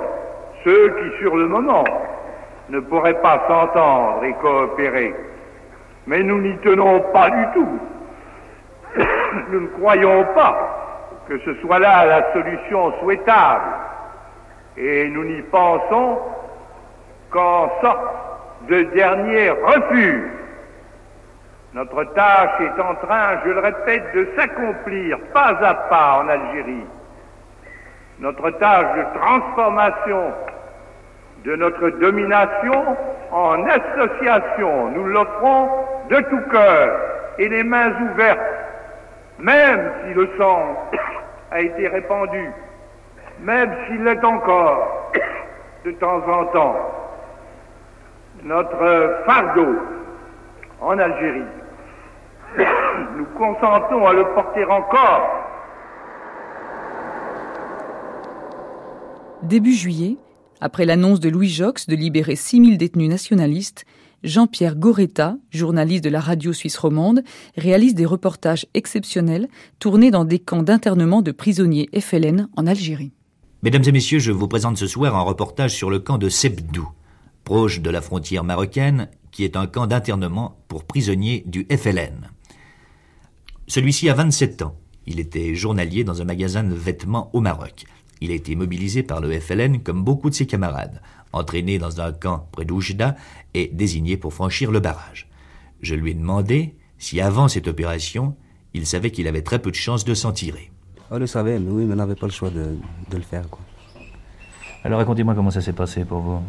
[0.64, 1.84] ceux qui, sur le moment,
[2.70, 5.14] ne pourraient pas s'entendre et coopérer.
[6.06, 7.78] Mais nous n'y tenons pas du tout.
[9.50, 10.80] nous ne croyons pas
[11.28, 13.62] que ce soit là la solution souhaitable.
[14.76, 16.18] Et nous n'y pensons
[17.30, 18.14] qu'en sorte
[18.68, 20.30] de dernier refuge.
[21.74, 26.86] Notre tâche est en train, je le répète, de s'accomplir pas à pas en Algérie.
[28.20, 30.32] Notre tâche de transformation
[31.44, 32.96] de notre domination
[33.30, 34.90] en association.
[34.90, 35.68] Nous l'offrons
[36.08, 37.00] de tout cœur
[37.38, 38.40] et les mains ouvertes,
[39.38, 40.76] même si le sang
[41.50, 42.50] a été répandu,
[43.40, 45.12] même s'il est encore,
[45.84, 46.76] de temps en temps,
[48.42, 49.76] notre fardeau
[50.80, 51.42] en Algérie.
[53.16, 55.28] Nous consentons à le porter encore.
[59.42, 60.16] Début juillet,
[60.60, 63.84] après l'annonce de Louis Jox de libérer 6000 détenus nationalistes,
[64.22, 67.22] Jean-Pierre Goretta, journaliste de la radio suisse romande,
[67.56, 73.12] réalise des reportages exceptionnels tournés dans des camps d'internement de prisonniers FLN en Algérie.
[73.64, 76.86] Mesdames et messieurs, je vous présente ce soir un reportage sur le camp de Sebdou,
[77.44, 82.28] proche de la frontière marocaine, qui est un camp d'internement pour prisonniers du FLN.
[83.66, 84.76] Celui-ci a 27 ans.
[85.06, 87.86] Il était journalier dans un magasin de vêtements au Maroc.
[88.20, 91.00] Il a été mobilisé par le FLN comme beaucoup de ses camarades,
[91.32, 93.16] entraîné dans un camp près d'Oujda
[93.54, 95.30] et désigné pour franchir le barrage.
[95.80, 98.36] Je lui ai demandé si avant cette opération,
[98.74, 100.70] il savait qu'il avait très peu de chances de s'en tirer.
[101.10, 102.76] On le savait, mais oui, mais on n'avait pas le choix de,
[103.10, 103.48] de le faire.
[103.48, 103.60] Quoi.
[104.84, 106.40] Alors racontez-moi comment ça s'est passé pour vous.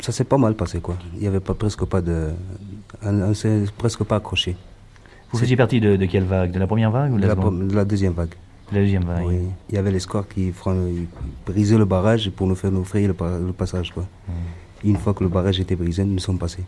[0.00, 0.96] Ça s'est pas mal passé, quoi.
[1.14, 2.30] Il n'y avait pas, presque pas de...
[3.02, 4.56] On, on s'est presque pas accroché.
[5.32, 6.50] Vous faisiez partie de, de, quelle vague?
[6.50, 8.34] De la première vague ou de la, la, de la deuxième vague.
[8.72, 9.26] La deuxième vague.
[9.26, 9.40] Oui.
[9.68, 10.52] Il y avait les scores qui
[11.46, 13.14] brisaient le barrage pour nous faire nous frayer le,
[13.46, 13.92] le passage.
[13.92, 14.04] Quoi.
[14.28, 14.32] Mmh.
[14.88, 16.64] Une fois que le barrage était brisé, nous sommes passés.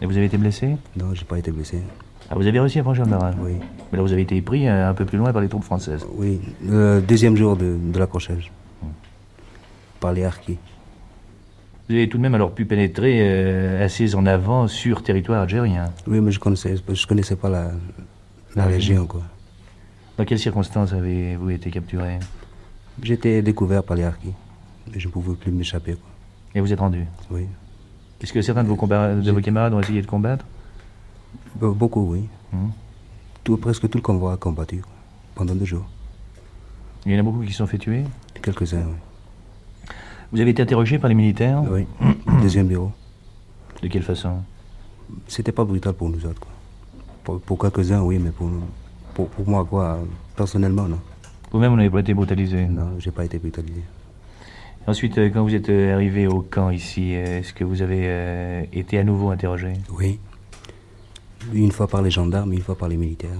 [0.00, 0.76] Et vous avez été blessé?
[0.96, 1.80] Non, j'ai pas été blessé.
[2.30, 3.52] Ah, vous avez réussi à franchir le barrage Oui.
[3.92, 6.06] Mais là, vous avez été pris euh, un peu plus loin par les troupes françaises
[6.16, 8.50] Oui, le deuxième jour de, de l'accrochage.
[8.82, 8.86] Mmh.
[10.00, 10.58] Par les harkis.
[11.88, 15.86] Vous avez tout de même alors pu pénétrer euh, assez en avant sur territoire algérien
[16.06, 17.72] Oui, mais je connaissais, je connaissais pas la,
[18.56, 19.06] la région.
[19.06, 19.20] Quoi.
[20.16, 22.18] Dans quelles circonstances avez-vous été capturé?
[23.02, 24.32] J'étais découvert par les harkis.
[24.94, 25.96] Et je ne pouvais plus m'échapper.
[26.54, 27.04] Et vous êtes rendu?
[27.30, 27.46] Oui.
[28.22, 30.46] Est-ce que certains de vos, de vos, camarades ont essayé de combattre?
[31.56, 32.28] Beaucoup, oui.
[32.52, 32.70] Hum.
[33.42, 34.82] Tout, presque tout le convoi a combattu
[35.34, 35.84] pendant deux jours.
[37.06, 38.04] Il y en a beaucoup qui se sont fait tuer?
[38.40, 39.88] Quelques-uns, oui.
[40.32, 41.62] Vous avez été interrogé par les militaires?
[41.70, 41.86] Oui,
[42.42, 42.90] deuxième bureau.
[43.82, 44.38] De quelle façon?
[45.28, 46.40] C'était pas brutal pour nous autres.
[46.40, 46.50] Quoi.
[47.22, 48.48] Pour, pour quelques-uns, oui, mais pour,
[49.12, 49.98] pour, pour, moi, quoi,
[50.34, 50.98] personnellement, non.
[51.52, 52.66] Vous-même, vous n'avez pas été brutalisé?
[52.66, 53.82] Non, j'ai pas été brutalisé.
[54.86, 59.04] Ensuite, quand vous êtes arrivé au camp ici, est-ce que vous avez euh, été à
[59.04, 59.74] nouveau interrogé?
[59.96, 60.18] Oui.
[61.52, 63.30] Une fois par les gendarmes, une fois par les militaires.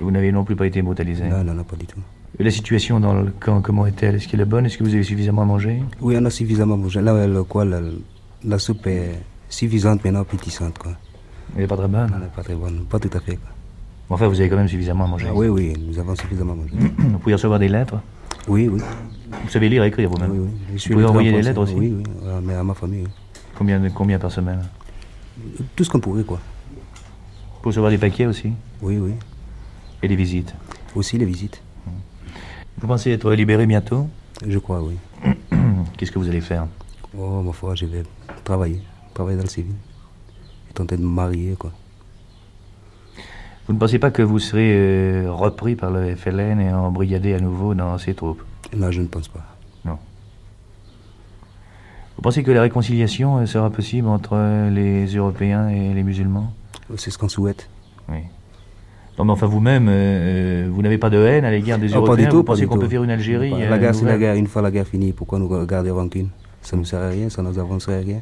[0.00, 2.00] Vous n'avez non plus pas été brutalisé Non, non, non, pas du tout.
[2.38, 4.14] Et la situation dans le camp, comment est-elle?
[4.14, 4.64] Est-ce qu'elle est bonne?
[4.66, 5.82] Est-ce que vous avez suffisamment à manger?
[6.00, 7.02] Oui, on a suffisamment à manger.
[7.02, 7.80] Là, le, quoi, la,
[8.44, 10.78] la, soupe est suffisante, mais non appétissante.
[10.78, 10.92] Quoi.
[11.54, 12.10] Elle n'est pas très bonne?
[12.14, 13.36] Elle n'est pas très bonne, pas tout à fait.
[13.36, 13.50] Quoi.
[14.08, 15.26] Enfin, vous avez quand même suffisamment à manger.
[15.28, 16.74] Ah, oui, oui, nous avons suffisamment à manger.
[16.98, 18.00] vous pouvez recevoir des lettres?
[18.48, 18.80] Oui, oui.
[19.44, 20.30] Vous savez lire et écrire vous-même?
[20.32, 20.50] Oui, oui.
[20.74, 21.74] Je suis vous pouvez envoyer des lettres aussi?
[21.74, 23.02] Oui, oui, mais à ma famille.
[23.04, 23.10] Oui.
[23.56, 24.62] Combien, combien par semaine?
[25.76, 26.40] Tout ce qu'on pourrait, quoi.
[27.62, 29.12] Pour recevoir des paquets aussi Oui, oui.
[30.02, 30.52] Et des visites
[30.96, 31.62] Aussi les visites.
[32.78, 34.08] Vous pensez être libéré bientôt
[34.44, 34.96] Je crois, oui.
[35.96, 36.66] Qu'est-ce que vous allez faire
[37.16, 38.02] Oh, ma foi, je vais
[38.42, 38.80] travailler.
[39.14, 39.74] Travailler dans le civil.
[40.70, 41.70] Et tenter de me marier, quoi.
[43.68, 47.38] Vous ne pensez pas que vous serez euh, repris par le FLN et embrigadé à
[47.38, 48.42] nouveau dans ses troupes
[48.76, 49.46] Non, je ne pense pas.
[49.84, 49.98] Non.
[52.16, 56.52] Vous pensez que la réconciliation euh, sera possible entre les Européens et les musulmans
[56.96, 57.68] C'est ce qu'on souhaite.
[58.08, 58.18] Oui.
[59.18, 62.16] Non, mais enfin, vous-même, euh, vous n'avez pas de haine à l'égard des oh, Européens
[62.16, 64.34] pas du tout, Vous pensez qu'on peut faire une Algérie La guerre, c'est la guerre.
[64.34, 66.28] Une fois la guerre finie, pourquoi nous garder rancune
[66.62, 68.20] Ça ne nous sert à rien, ça ne nous avancerait à rien.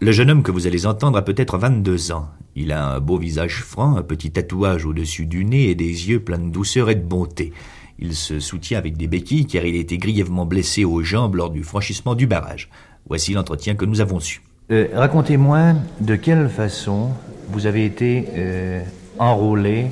[0.00, 2.28] Le jeune homme que vous allez entendre a peut-être 22 ans.
[2.56, 6.20] Il a un beau visage franc, un petit tatouage au-dessus du nez et des yeux
[6.20, 7.52] pleins de douceur et de bonté.
[7.98, 11.50] Il se soutient avec des béquilles car il a été grièvement blessé aux jambes lors
[11.50, 12.70] du franchissement du barrage.
[13.08, 14.40] Voici l'entretien que nous avons su.
[14.70, 17.10] Euh, Racontez-moi de quelle façon
[17.50, 18.80] vous avez été euh,
[19.18, 19.86] enrôlé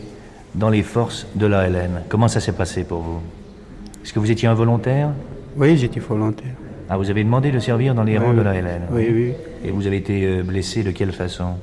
[0.55, 2.03] dans les forces de l'ALN.
[2.09, 3.21] Comment ça s'est passé pour vous?
[4.03, 5.11] Est-ce que vous étiez un volontaire?
[5.57, 6.55] Oui, j'étais volontaire.
[6.89, 8.37] Ah, vous avez demandé de servir dans les oui, rangs oui.
[8.37, 9.33] de l'ALN Oui, oui.
[9.65, 11.55] Et vous avez été euh, blessé de quelle façon?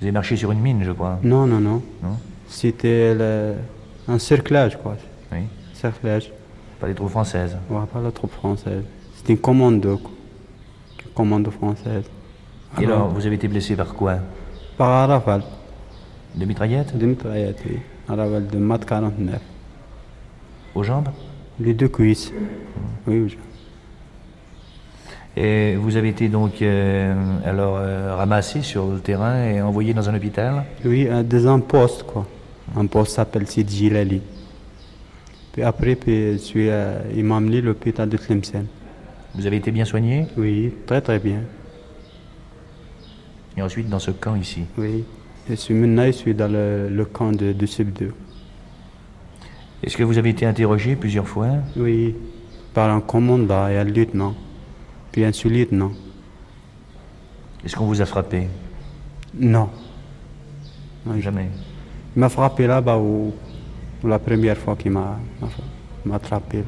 [0.00, 1.18] Vous avez marché sur une mine, je crois.
[1.22, 1.82] Non, non, non.
[2.02, 2.16] Non?
[2.48, 3.54] C'était le...
[4.08, 4.96] un cerclage, quoi.
[5.32, 5.38] Oui.
[5.74, 6.32] Cerclage.
[6.80, 8.82] Pas les troupes françaises Ouais, pas la troupe française.
[9.14, 10.10] C'était une commando, quoi.
[11.04, 12.04] Une commando française.
[12.80, 14.16] Et alors, vous avez été blessé par quoi?
[14.76, 15.42] Par un rafale.
[16.34, 17.78] De mitraillette De mitraillette, oui.
[18.08, 19.40] Un rafale de mat 49.
[20.74, 21.08] Aux jambes
[21.60, 22.32] Les deux cuisses.
[23.06, 23.38] Oui, aux jambes.
[25.36, 27.14] Et vous avez été donc euh,
[27.46, 31.60] alors euh, ramassé sur le terrain et envoyé dans un hôpital Oui, euh, dans un
[31.60, 32.26] poste, quoi.
[32.76, 34.20] Un poste s'appelle Sid Gilali.
[35.52, 38.66] Puis après, puis, je suis, euh, il m'a amené à l'hôpital de Tlemcen.
[39.34, 40.26] Vous avez été bien soigné?
[40.36, 41.40] Oui, très très bien.
[43.56, 45.04] Et ensuite dans ce camp ici Oui.
[45.48, 48.12] Je suis maintenant, je suis dans le, le camp de, de Sub 2.
[49.82, 51.48] Est-ce que vous avez été interrogé plusieurs fois?
[51.76, 52.14] Oui,
[52.72, 54.34] par un commandant et un lieutenant,
[55.10, 55.90] puis un sous-lieutenant.
[57.64, 58.48] Est-ce qu'on vous a frappé?
[59.34, 59.68] Non.
[61.18, 61.48] Jamais.
[62.14, 63.32] Il m'a frappé là-bas où,
[64.02, 65.18] où la première fois qu'il m'a
[66.12, 66.62] attrapé.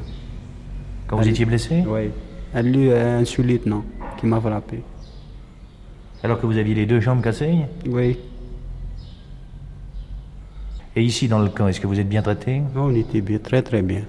[1.07, 1.83] Quand vous étiez blessé?
[1.87, 2.11] Oui.
[2.53, 3.85] Un, un sous-lieutenant
[4.17, 4.81] qui m'a frappé.
[6.25, 7.55] Alors que vous aviez les deux jambes cassées
[7.87, 8.17] Oui.
[10.95, 13.61] Et ici, dans le camp, est-ce que vous êtes bien traité On était bien, très
[13.61, 14.01] très bien.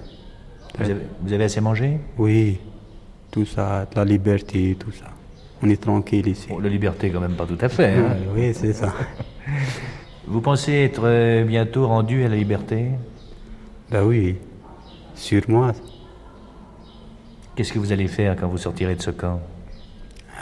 [0.79, 2.57] vous avez, vous avez assez mangé Oui.
[3.29, 5.05] Tout ça, la liberté, tout ça.
[5.61, 6.47] On est tranquille ici.
[6.49, 7.93] Bon, la liberté, quand même, pas tout à fait.
[7.95, 8.09] hein.
[8.11, 8.93] Ah, oui, c'est ça.
[10.27, 12.87] Vous pensez être euh, bientôt rendu à la liberté
[13.91, 14.35] Ben oui,
[15.15, 15.71] sur moi.
[17.55, 19.39] Qu'est-ce que vous allez faire quand vous sortirez de ce camp?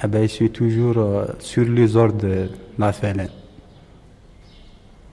[0.01, 3.27] Ah ben, je suis toujours euh, sur les ordres de la FLN.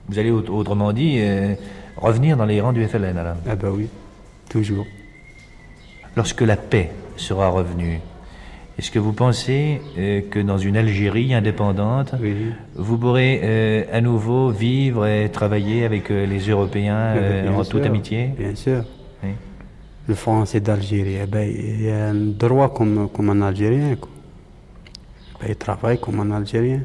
[0.09, 1.55] Vous allez, aut- autrement dit, euh,
[1.97, 3.87] revenir dans les rangs du FLN, alors Ah ben oui,
[4.49, 4.85] toujours.
[6.17, 7.99] Lorsque la paix sera revenue,
[8.77, 12.13] est-ce que vous pensez euh, que dans une Algérie indépendante,
[12.75, 17.53] vous pourrez euh, à nouveau vivre et travailler avec euh, les Européens Eh ben, bien
[17.53, 18.31] en sûr, toute amitié?
[18.37, 18.83] Bien sûr.
[19.23, 19.29] Oui.
[20.09, 23.95] Le français d'Algérie, eh ben, il a un droit comme, comme un Algérien.
[23.95, 24.09] quoi.
[25.47, 26.81] Il travaille comme un Algérien.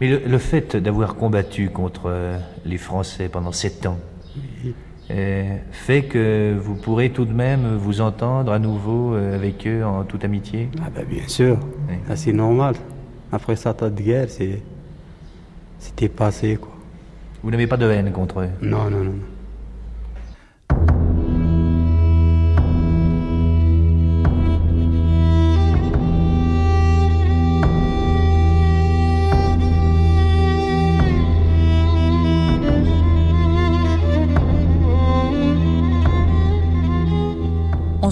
[0.00, 3.98] Mais le, le fait d'avoir combattu contre euh, les Français pendant sept ans
[5.10, 9.82] euh, fait que vous pourrez tout de même vous entendre à nouveau euh, avec eux
[9.84, 10.68] en toute amitié?
[10.84, 11.58] Ah ben, bien sûr,
[12.08, 12.74] Ah, c'est normal.
[13.32, 14.28] Après ça, tas de guerre,
[15.78, 16.56] c'était passé.
[16.56, 16.70] Quoi.
[17.42, 18.48] Vous n'avez pas de haine contre eux?
[18.60, 19.04] Non, non, non.
[19.04, 19.37] non.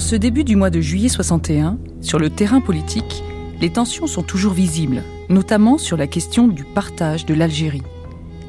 [0.07, 3.25] Ce début du mois de juillet 61, sur le terrain politique,
[3.61, 7.83] les tensions sont toujours visibles, notamment sur la question du partage de l'Algérie.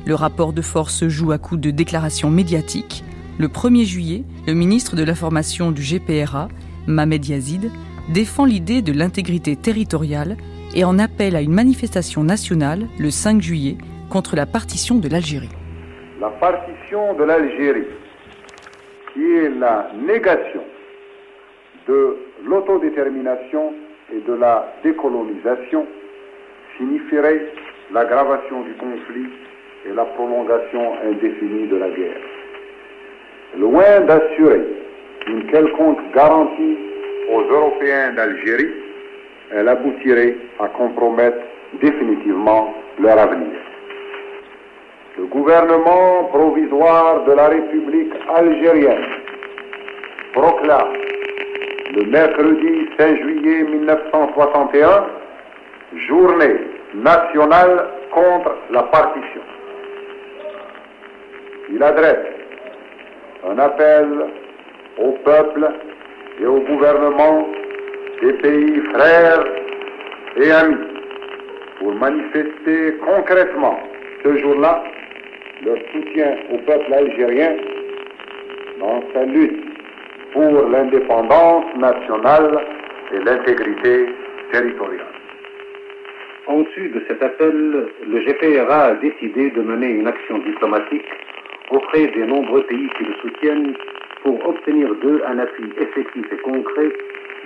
[0.05, 3.03] Le rapport de force se joue à coups de déclarations médiatiques.
[3.39, 6.47] Le 1er juillet, le ministre de l'Information du GPRA,
[6.85, 7.71] Mohamed Yazid,
[8.13, 10.37] défend l'idée de l'intégrité territoriale
[10.75, 13.77] et en appelle à une manifestation nationale le 5 juillet
[14.11, 15.49] contre la partition de l'Algérie.
[16.21, 17.87] La partition de l'Algérie,
[19.11, 20.61] qui est la négation
[21.87, 23.73] de l'autodétermination
[24.13, 25.85] et de la décolonisation,
[26.77, 27.41] signifierait
[27.91, 29.29] l'aggravation du conflit
[29.85, 32.21] et la prolongation indéfinie de la guerre.
[33.57, 34.61] Loin d'assurer
[35.27, 36.77] une quelconque garantie
[37.33, 38.73] aux Européens d'Algérie,
[39.51, 41.37] elle aboutirait à compromettre
[41.81, 43.57] définitivement leur avenir.
[45.17, 49.05] Le gouvernement provisoire de la République algérienne
[50.33, 50.93] proclame
[51.97, 55.07] le mercredi 5 juillet 1961
[56.07, 56.57] journée
[56.93, 59.41] nationale contre la partition.
[61.71, 62.27] Il adresse
[63.49, 64.07] un appel
[64.99, 65.69] au peuple
[66.39, 67.47] et au gouvernement
[68.21, 69.43] des pays frères
[70.35, 70.77] et amis
[71.79, 73.79] pour manifester concrètement
[74.23, 74.83] ce jour-là
[75.65, 77.55] leur soutien au peuple algérien
[78.79, 79.76] dans sa lutte
[80.33, 82.65] pour l'indépendance nationale
[83.13, 84.07] et l'intégrité
[84.51, 85.05] territoriale.
[86.47, 91.05] En dessus de cet appel, le GPRA a décidé de mener une action diplomatique
[91.71, 93.73] auprès des nombreux pays qui le soutiennent
[94.23, 96.89] pour obtenir d'eux un appui effectif et concret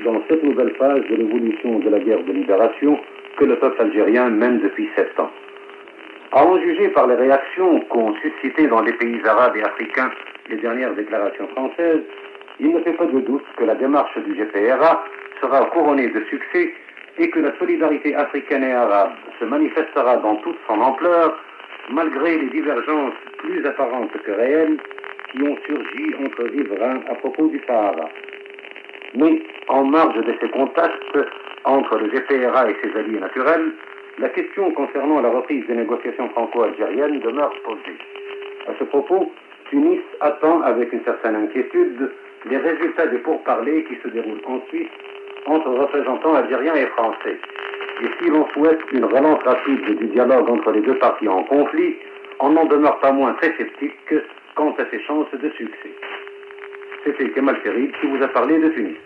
[0.05, 2.99] dans cette nouvelle phase de l'évolution de la guerre de libération
[3.37, 5.31] que le peuple algérien mène depuis sept ans.
[6.31, 10.11] À en juger par les réactions qu'ont suscitées dans les pays arabes et africains
[10.49, 12.03] les dernières déclarations françaises,
[12.59, 15.03] il ne fait pas de doute que la démarche du GPRA
[15.39, 16.73] sera couronnée de succès
[17.17, 21.37] et que la solidarité africaine et arabe se manifestera dans toute son ampleur
[21.89, 24.77] malgré les divergences plus apparentes que réelles
[25.31, 28.09] qui ont surgi entre riverains à propos du Sahara.
[29.15, 31.17] Mais en marge de ces contacts
[31.65, 33.71] entre le GPRA et ses alliés naturels,
[34.19, 37.97] la question concernant la reprise des négociations franco-algériennes demeure posée.
[38.67, 39.31] À ce propos,
[39.69, 42.11] Tunis attend avec une certaine inquiétude
[42.49, 44.89] les résultats des pourparlers qui se déroulent ensuite
[45.45, 47.37] entre représentants algériens et français.
[48.03, 51.95] Et si l'on souhaite une relance rapide du dialogue entre les deux parties en conflit,
[52.39, 54.13] on n'en demeure pas moins très sceptique
[54.55, 55.91] quant à ses chances de succès.
[57.03, 58.97] C'était Kemal Ferid qui vous a parlé de Tunis.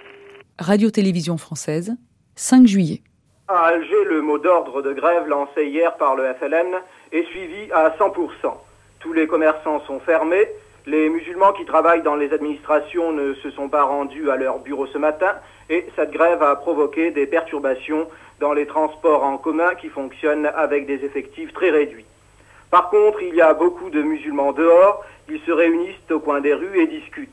[0.59, 1.95] Radio-Télévision française,
[2.35, 3.01] 5 juillet.
[3.47, 6.75] À Alger, le mot d'ordre de grève lancé hier par le FLN
[7.11, 8.31] est suivi à 100%.
[8.99, 10.47] Tous les commerçants sont fermés,
[10.87, 14.85] Les musulmans qui travaillent dans les administrations ne se sont pas rendus à leur bureau
[14.85, 15.33] ce matin
[15.67, 18.07] et cette grève a provoqué des perturbations
[18.39, 22.05] dans les transports en commun qui fonctionnent avec des effectifs très réduits.
[22.69, 26.53] Par contre, il y a beaucoup de musulmans dehors, ils se réunissent au coin des
[26.53, 27.31] rues et discutent.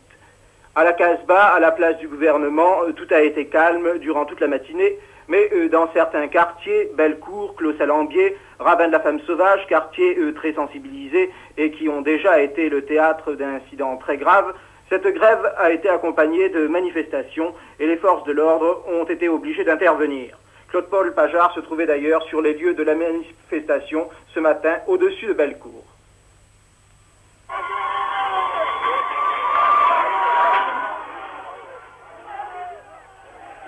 [0.75, 4.41] À la Casbah, à la place du gouvernement, euh, tout a été calme durant toute
[4.41, 4.99] la matinée,
[5.33, 10.53] mais euh, dans certains quartiers, Bellecour, Clos-Salambier, Ravin de la Femme Sauvage, quartiers euh, très
[10.53, 14.53] sensibilisés et qui ont déjà été le théâtre d'incidents très graves,
[14.91, 19.65] cette grève a été accompagnée de manifestations et les forces de l'ordre ont été obligées
[19.65, 20.37] d'intervenir.
[20.69, 25.33] Claude-Paul Pajard se trouvait d'ailleurs sur les lieux de la manifestation ce matin au-dessus de
[25.33, 25.85] Bellecour.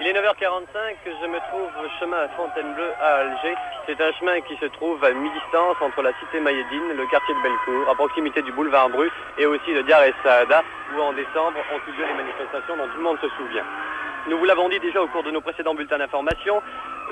[0.04, 3.54] Il est 9h45, je me trouve chemin à Fontainebleau à Alger.
[3.86, 7.40] C'est un chemin qui se trouve à mi-distance entre la cité Mayedine, le quartier de
[7.40, 10.62] Bellecour, à proximité du boulevard Bru et aussi de Diar es Saada,
[10.94, 13.64] où en décembre ont eu lieu les manifestations dont tout le monde se souvient.
[14.28, 16.60] Nous vous l'avons dit déjà au cours de nos précédents bulletins d'information,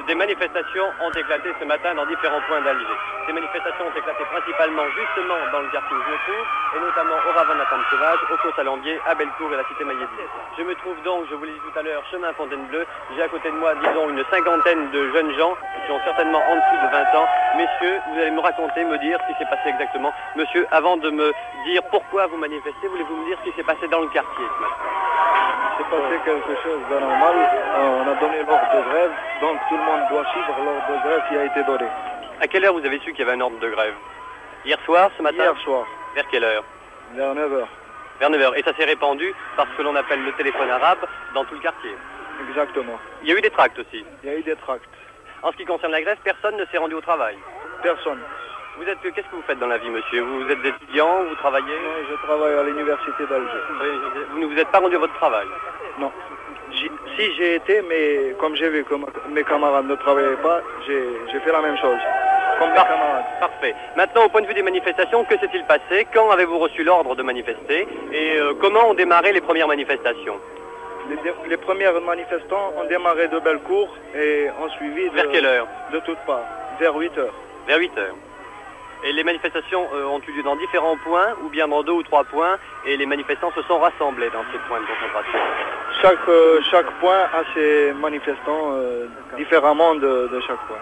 [0.07, 2.97] des manifestations ont éclaté ce matin dans différents points d'Alger.
[3.27, 7.17] Ces manifestations ont éclaté principalement justement dans le quartier où je me trouve, et notamment
[7.17, 10.29] au Femme Sauvage, au Clos Salambier, à Bellecour et à la cité Mailletine.
[10.59, 12.81] Je me trouve donc, je vous l'ai dit tout à l'heure, chemin Fontainebleau.
[13.15, 15.57] J'ai à côté de moi, disons, une cinquantaine de jeunes gens
[15.87, 17.29] qui ont certainement en dessous de 20 ans.
[17.57, 20.13] Messieurs, vous allez me raconter, me dire ce qui s'est passé exactement.
[20.37, 21.33] Monsieur, avant de me
[21.67, 24.61] dire pourquoi vous manifestez, voulez-vous me dire ce qui s'est passé dans le quartier ce
[24.63, 25.03] matin
[25.79, 27.35] s'est passé quelque chose d'anormal.
[27.37, 31.09] Euh, on a donné l'ordre de grève, donc tout le monde doit suivre l'ordre de
[31.09, 31.87] grève qui a été donné.
[32.41, 33.95] À quelle heure vous avez su qu'il y avait un ordre de grève
[34.65, 35.87] Hier soir, ce matin Hier soir.
[36.15, 36.65] Vers quelle heure
[37.15, 37.65] Vers 9h.
[38.21, 38.59] Vers 9h.
[38.59, 41.61] Et ça s'est répandu par ce que l'on appelle le téléphone arabe dans tout le
[41.61, 41.97] quartier
[42.49, 42.99] Exactement.
[43.23, 44.83] Il y a eu des tracts aussi Il y a eu des tracts.
[45.43, 47.37] En ce qui concerne la grève, personne ne s'est rendu au travail
[47.83, 48.21] Personne.
[48.77, 50.23] Vous êt qu'est-ce que vous faites dans la vie, monsieur?
[50.23, 51.67] Vous êtes étudiant, vous travaillez?
[51.67, 53.59] Non, je travaille à l'université d'Alger.
[54.31, 55.47] Vous ne vous êtes pas rendu à votre travail?
[55.99, 56.11] Non.
[56.71, 58.95] Si j'ai été, mais comme j'ai vu que
[59.29, 61.99] mes camarades ne travaillaient pas, j'ai fait la même chose.
[62.59, 63.25] Comme mes camarades.
[63.41, 63.75] Parfait.
[63.97, 66.07] Maintenant, au point de vue des manifestations, que s'est-il passé?
[66.15, 67.87] Quand avez-vous reçu l'ordre de manifester?
[68.13, 70.39] Et euh, comment ont démarré les premières manifestations?
[71.25, 75.67] Les, les, premiers manifestants ont démarré de Bellecour et ont suivi de, Vers quelle heure
[75.93, 76.45] De toutes parts,
[76.79, 77.35] vers 8 heures.
[77.67, 78.15] Vers 8 heures.
[79.05, 82.03] Et les manifestations euh, ont eu lieu dans différents points, ou bien dans deux ou
[82.05, 82.57] trois points,
[82.87, 85.39] et les manifestants se sont rassemblés dans ces points de concentration?
[86.01, 89.07] Chaque, euh, chaque point a ses manifestants euh,
[89.37, 90.79] différemment de, de, chaque point.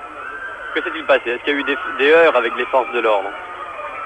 [0.75, 1.31] Que s'est-il passé?
[1.31, 3.31] Est-ce qu'il y a eu des, des, heurts avec les forces de l'ordre?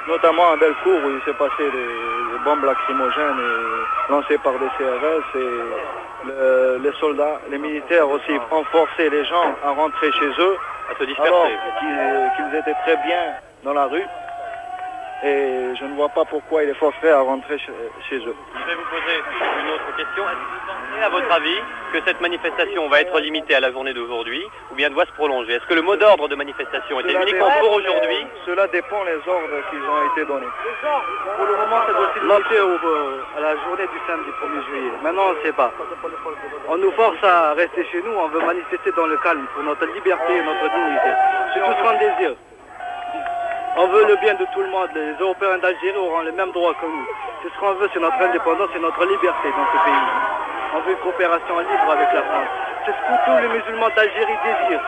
[0.07, 4.69] Notamment à Bellecour, où il s'est passé des, des, bombes lacrymogènes et lancées par des
[4.77, 10.31] CRS, et le, les soldats, les militaires aussi ont forcé les gens à rentrer chez
[10.39, 10.57] eux,
[10.91, 11.57] à se disperser.
[11.81, 13.33] qu'ils qu étaient très bien
[13.65, 14.05] dans la rue
[15.25, 17.73] et je ne vois pas pourquoi il est forcé à rentrer chez,
[18.09, 18.37] chez, eux.
[18.55, 19.17] Je vais vous poser
[19.63, 20.23] une autre question.
[20.29, 21.61] Est-ce que vous pensez, à votre avis,
[21.95, 25.55] que cette manifestation va être limitée à la journée d'aujourd'hui ou bien doit se prolonger?
[25.55, 28.27] Est-ce que le mot d'ordre de manifestation était uniquement pour aujourd'hui?
[28.45, 30.53] Cela dépend des ordres qui ont été donnés.
[31.37, 32.59] Pour le moment, ça doit se limiter
[33.37, 34.93] à la journée du samedi 1er juillet.
[35.03, 35.73] Maintenant, on ne sait pas.
[36.69, 39.87] On nous force à rester chez nous, on veut manifester dans le calme pour notre
[39.87, 41.11] liberté et notre dignité.
[41.55, 42.37] C'est tout ce qu'on désire.
[43.77, 44.89] On veut le bien de tout le monde.
[44.95, 47.07] Les Européens d'Algérie auront les mêmes droits que nous.
[47.43, 50.07] C'est ce qu'on veut, c'est notre indépendance et notre liberté dans ce pays.
[50.77, 52.53] On veut une coopération libre avec la France.
[52.87, 54.81] C'est ce que tous les musulmans d'Algérie désirent.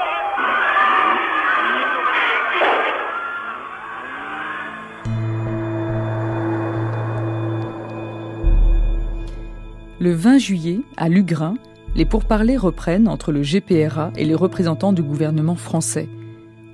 [9.99, 11.55] Le 20 juillet, à Lugrin,
[11.97, 16.09] les pourparlers reprennent entre le GPRA et les représentants du gouvernement français.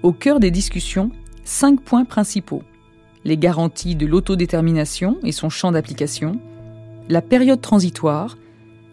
[0.03, 1.11] Au cœur des discussions,
[1.45, 2.63] cinq points principaux.
[3.25, 6.41] Les garanties de l'autodétermination et son champ d'application,
[7.09, 8.37] la période transitoire,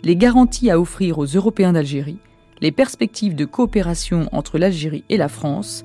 [0.03, 2.19] les garanties à offrir aux Européens d'Algérie,
[2.61, 5.83] les perspectives de coopération entre l'Algérie et la France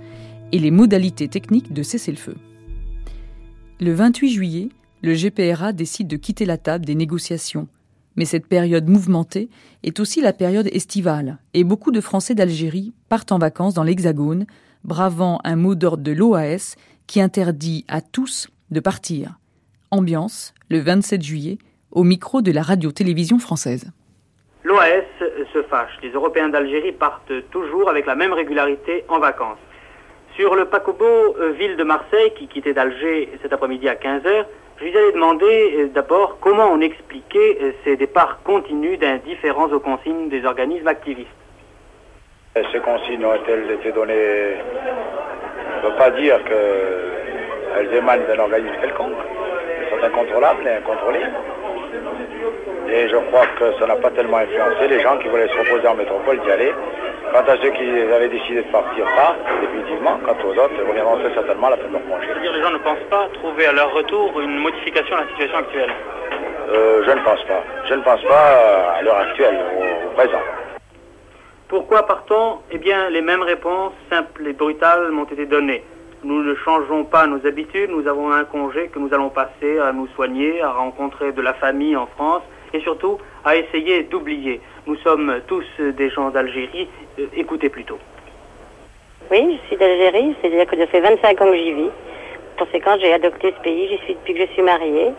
[0.53, 2.37] et les modalités techniques de cessez-le-feu.
[3.81, 4.69] Le 28 juillet,
[5.03, 7.69] le GPRA décide de quitter la table des négociations.
[8.17, 9.49] Mais cette période mouvementée
[9.83, 14.47] est aussi la période estivale, et beaucoup de Français d'Algérie partent en vacances dans l'Hexagone,
[14.85, 16.77] bravant un mot d'ordre de l'OAS
[17.07, 19.39] qui interdit à tous de partir.
[19.91, 21.59] Ambiance, le 27 juillet,
[21.91, 23.93] au micro de la radio-télévision française.
[24.65, 25.05] L'OAS
[25.53, 25.93] se fâche.
[26.03, 29.59] Les Européens d'Algérie partent toujours avec la même régularité en vacances.
[30.37, 34.47] Sur le paquebot euh, Ville de Marseille, qui quittait d'Alger cet après-midi à 15h,
[34.79, 39.79] je lui avais demandé euh, d'abord comment on expliquait euh, ces départs continus d'indifférence aux
[39.79, 41.29] consignes des organismes activistes.
[42.55, 44.55] Ces consignes ont-elles été données
[45.83, 49.19] On ne peut pas dire qu'elles émanent d'un organisme quelconque.
[49.91, 51.27] sont incontrôlables et incontrôlés.
[52.91, 55.89] Et je crois que ça n'a pas tellement influencé les gens qui voulaient se reposer
[55.89, 56.73] en métropole d'y aller.
[57.33, 61.17] Quant à ceux qui avaient décidé de partir pas, définitivement, quant aux autres, ils reviendront
[61.19, 62.29] très certainement à la fin de leur congé.
[62.29, 65.59] C'est-à-dire les gens ne pensent pas trouver à leur retour une modification de la situation
[65.59, 65.91] actuelle?
[66.73, 67.65] Euh, je ne pense pas.
[67.87, 70.39] Je ne pense pas à l'heure actuelle, au, au présent.
[71.69, 72.59] Pourquoi part-on?
[72.71, 75.83] Eh bien, les mêmes réponses simples et brutales m'ont été données.
[76.23, 79.93] Nous ne changeons pas nos habitudes, nous avons un congé que nous allons passer à
[79.93, 82.43] nous soigner, à rencontrer de la famille en France
[82.73, 84.61] et surtout à essayer d'oublier.
[84.87, 86.89] Nous sommes tous des gens d'Algérie,
[87.19, 87.99] Euh, écoutez plutôt.
[89.31, 91.91] Oui, je suis d'Algérie, c'est-à-dire que ça fait 25 ans que j'y vis.
[92.59, 95.13] Conséquent, j'ai adopté ce pays, j'y suis depuis que je suis mariée.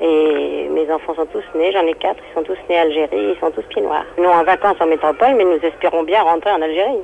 [0.00, 3.34] Et mes enfants sont tous nés, j'en ai quatre, ils sont tous nés à Algérie,
[3.34, 4.04] ils sont tous pieds noirs.
[4.16, 7.02] Nous en vacances en métropole, mais nous espérons bien rentrer en Algérie.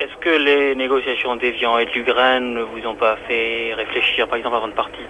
[0.00, 4.38] Est-ce que les négociations d'Evian et de Lugren ne vous ont pas fait réfléchir, par
[4.38, 5.04] exemple, avant de partir?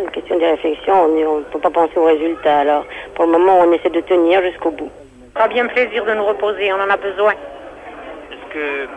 [0.00, 2.60] Une question de réflexion, on ne peut pas penser aux résultats.
[2.60, 4.90] Alors, pour le moment, on essaie de tenir jusqu'au bout.
[5.36, 7.32] Ça bien plaisir de nous reposer, on en a besoin.
[7.32, 8.88] Est-ce que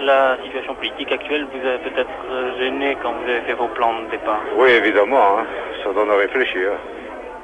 [0.00, 3.94] la situation politique actuelle vous a peut-être euh, gêné quand vous avez fait vos plans
[4.02, 5.46] de départ Oui, évidemment, hein.
[5.82, 6.70] ça donne à réfléchir.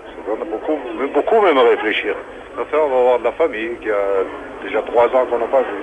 [0.07, 0.78] Ça donne beaucoup,
[1.14, 2.14] beaucoup même à réfléchir.
[2.61, 4.24] Enfin, on va avoir de la famille qui a
[4.62, 5.78] déjà trois ans qu'on n'a pas vu.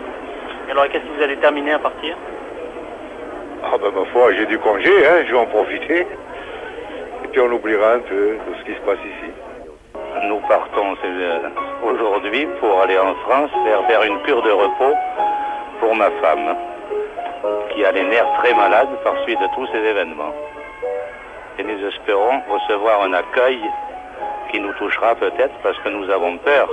[0.68, 2.16] Et alors, qu'est-ce que vous allez terminer à partir?
[3.64, 6.02] Ah ben ma foi, j'ai du congé, hein, je vais en profiter.
[6.02, 9.32] Et puis on oubliera un peu de ce qui se passe ici.
[10.28, 11.40] Nous partons euh,
[11.84, 14.96] aujourd'hui pour aller en France faire, faire une cure de repos
[15.80, 16.56] pour ma femme,
[17.72, 20.34] qui a les nerfs très malades par suite de tous ces événements.
[21.58, 23.60] Et nous espérons recevoir un accueil
[24.52, 26.70] qui nous touchera peut-être parce que nous avons peur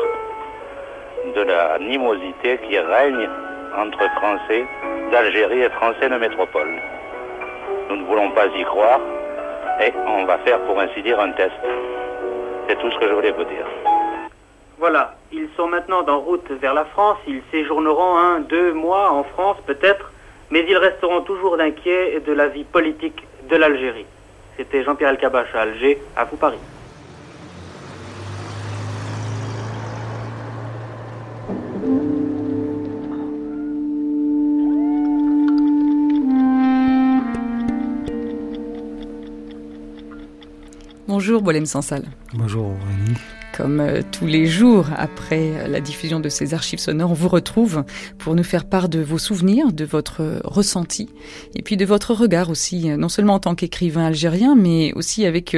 [1.35, 3.29] de la animosité qui règne
[3.77, 4.65] entre Français
[5.11, 6.81] d'Algérie et Français de métropole.
[7.91, 9.01] Nous ne voulons pas y croire
[9.81, 11.53] et on va faire pour ainsi dire un test.
[12.69, 13.96] C'est tout ce que je voulais vous dire.
[14.79, 19.25] Voilà, ils sont maintenant en route vers la France, ils séjourneront un, deux mois en
[19.25, 20.13] France peut-être,
[20.51, 24.05] mais ils resteront toujours inquiets de la vie politique de l'Algérie.
[24.59, 26.59] C'était Jean-Pierre Elkabach à Alger, à vous Paris.
[41.09, 42.03] Bonjour Bolem Sansal.
[42.35, 43.17] Bonjour Aurélie.
[43.57, 47.29] Comme euh, tous les jours après euh, la diffusion de ces archives sonores, on vous
[47.29, 47.85] retrouve
[48.19, 51.09] pour nous faire part de vos souvenirs, de votre ressenti
[51.55, 55.25] et puis de votre regard aussi, euh, non seulement en tant qu'écrivain algérien, mais aussi
[55.25, 55.57] avec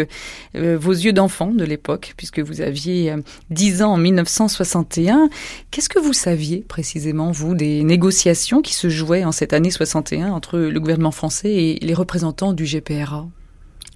[0.55, 3.19] vos yeux d'enfant de l'époque, puisque vous aviez euh,
[3.51, 5.29] 10 ans en 1961.
[5.71, 10.31] Qu'est-ce que vous saviez précisément, vous, des négociations qui se jouaient en cette année 61
[10.33, 13.27] entre le gouvernement français et les représentants du GPRA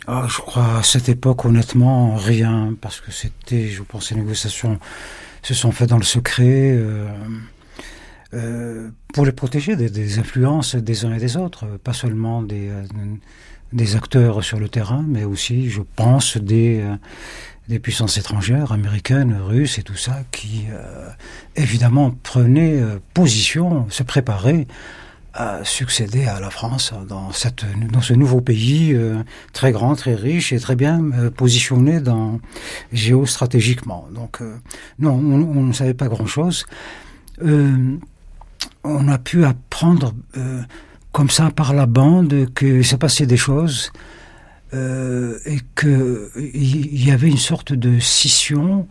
[0.07, 4.79] Ah, je crois à cette époque, honnêtement, rien, parce que c'était, je pense, ces négociations
[5.43, 7.09] se sont faites dans le secret euh,
[8.35, 12.69] euh, pour les protéger des, des influences des uns et des autres, pas seulement des,
[12.69, 12.83] euh,
[13.73, 16.97] des acteurs sur le terrain, mais aussi, je pense, des, euh,
[17.69, 21.09] des puissances étrangères, américaines, russes et tout ça, qui euh,
[21.57, 24.67] évidemment prenaient euh, position, se préparaient
[25.35, 29.23] à succéder à la France dans, cette, dans ce nouveau pays euh,
[29.53, 32.39] très grand, très riche et très bien euh, positionné dans,
[32.93, 34.09] géostratégiquement.
[34.15, 34.57] Donc, euh,
[34.99, 36.67] non, on, ne savait pas grand-chose.
[38.85, 40.13] On a pu apprendre
[41.13, 43.91] comme ça par la bande qu'il s'est passé des choses
[44.73, 48.87] et qu'il y avait une sorte de scission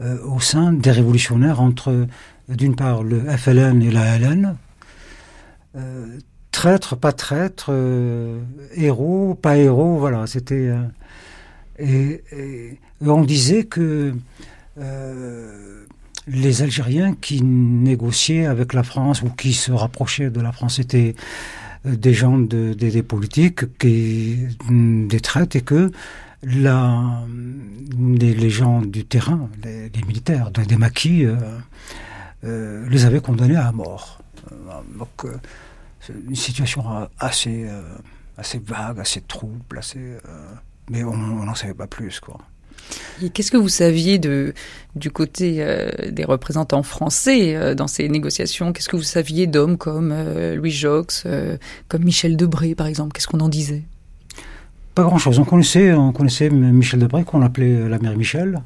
[0.00, 2.06] au sein des révolutionnaires entre,
[2.48, 4.56] d'une part, le FLN et la LN,
[5.76, 6.18] euh,
[6.52, 8.40] traître, pas traître, euh,
[8.74, 10.70] héros, pas héros, voilà, c'était...
[10.70, 10.82] euh,
[11.78, 14.14] et, on disait que
[16.26, 21.14] les Algériens qui négociaient avec la France ou qui se rapprochaient de la France étaient
[21.84, 24.38] des gens de, des, des politiques, qui,
[24.70, 25.92] des traites, et que
[26.42, 26.70] les,
[28.50, 31.26] gens du terrain, les, militaires, des, maquis,
[32.42, 34.22] les avaient condamnés à mort.
[34.98, 35.26] Donc,
[36.28, 36.84] une situation
[37.18, 37.82] assez, euh,
[38.36, 40.54] assez vague, assez trouble, assez, euh,
[40.90, 42.38] mais on n'en savait pas plus, quoi.
[43.22, 44.54] Et qu'est-ce que vous saviez de,
[44.94, 48.72] du côté euh, des représentants français euh, dans ces négociations?
[48.72, 51.56] Qu'est-ce que vous saviez d'hommes comme euh, Louis Jox, euh,
[51.88, 53.12] comme Michel Debré par exemple?
[53.12, 53.82] Qu'est-ce qu'on en disait?
[54.94, 55.38] Pas grand-chose.
[55.38, 58.62] On connaissait, on connaissait Michel Debré, qu'on appelait la mère Michel.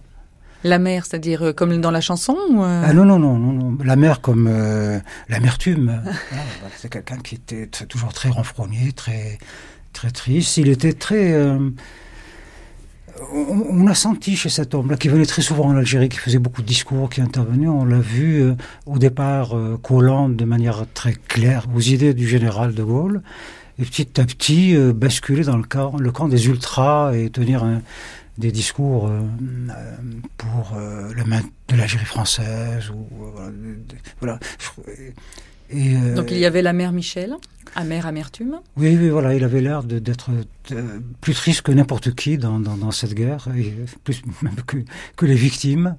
[0.63, 3.53] La mer, c'est-à-dire euh, comme dans la chanson ou, euh, Ah non, non, non, non,
[3.53, 3.79] non.
[3.85, 4.99] La mère comme euh,
[5.29, 6.01] l'amertume.
[6.05, 6.13] Voilà,
[6.63, 9.39] bah, c'est quelqu'un qui était toujours très renfrogné, très,
[9.93, 10.59] très triste.
[10.59, 11.33] Il était très.
[11.33, 11.71] euh,
[13.33, 16.39] on, on a senti chez cet homme-là, qui venait très souvent en Algérie, qui faisait
[16.39, 18.43] beaucoup de discours, qui intervenait, on l'a vu
[18.87, 23.23] au départ collant de manière très claire aux idées du général de Gaulle,
[23.79, 27.83] et petit à petit basculer dans le camp, le camp des ultras et tenir un-
[28.39, 29.21] des discours euh,
[29.71, 29.97] euh,
[30.37, 32.91] pour euh, le maintien de l'Algérie française.
[32.91, 33.07] Ou,
[34.21, 34.39] voilà.
[35.71, 37.37] Et, Donc il y avait la mère Michel,
[37.77, 38.61] amère amertume.
[38.77, 40.31] oui, oui, voilà, il avait l'air d'être
[41.21, 43.73] plus triste que n'importe qui dans, dans, dans cette guerre, et
[44.03, 44.79] plus même que,
[45.17, 45.97] que les victimes.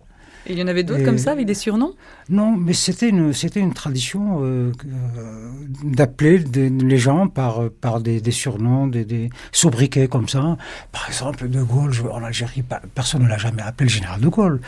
[0.48, 1.94] Et il y en avait d'autres comme ça, avec des surnoms?
[2.30, 4.72] Non, mais c'était une, c'était une tradition euh,
[5.18, 5.52] euh,
[5.84, 10.58] d'appeler les gens par, par des, des surnoms, des, des sobriquets comme ça.
[10.92, 12.64] Par exemple, De Gaulle, je- en Algérie,
[12.96, 14.62] personne ne l'a jamais appelé le général De Gaulle.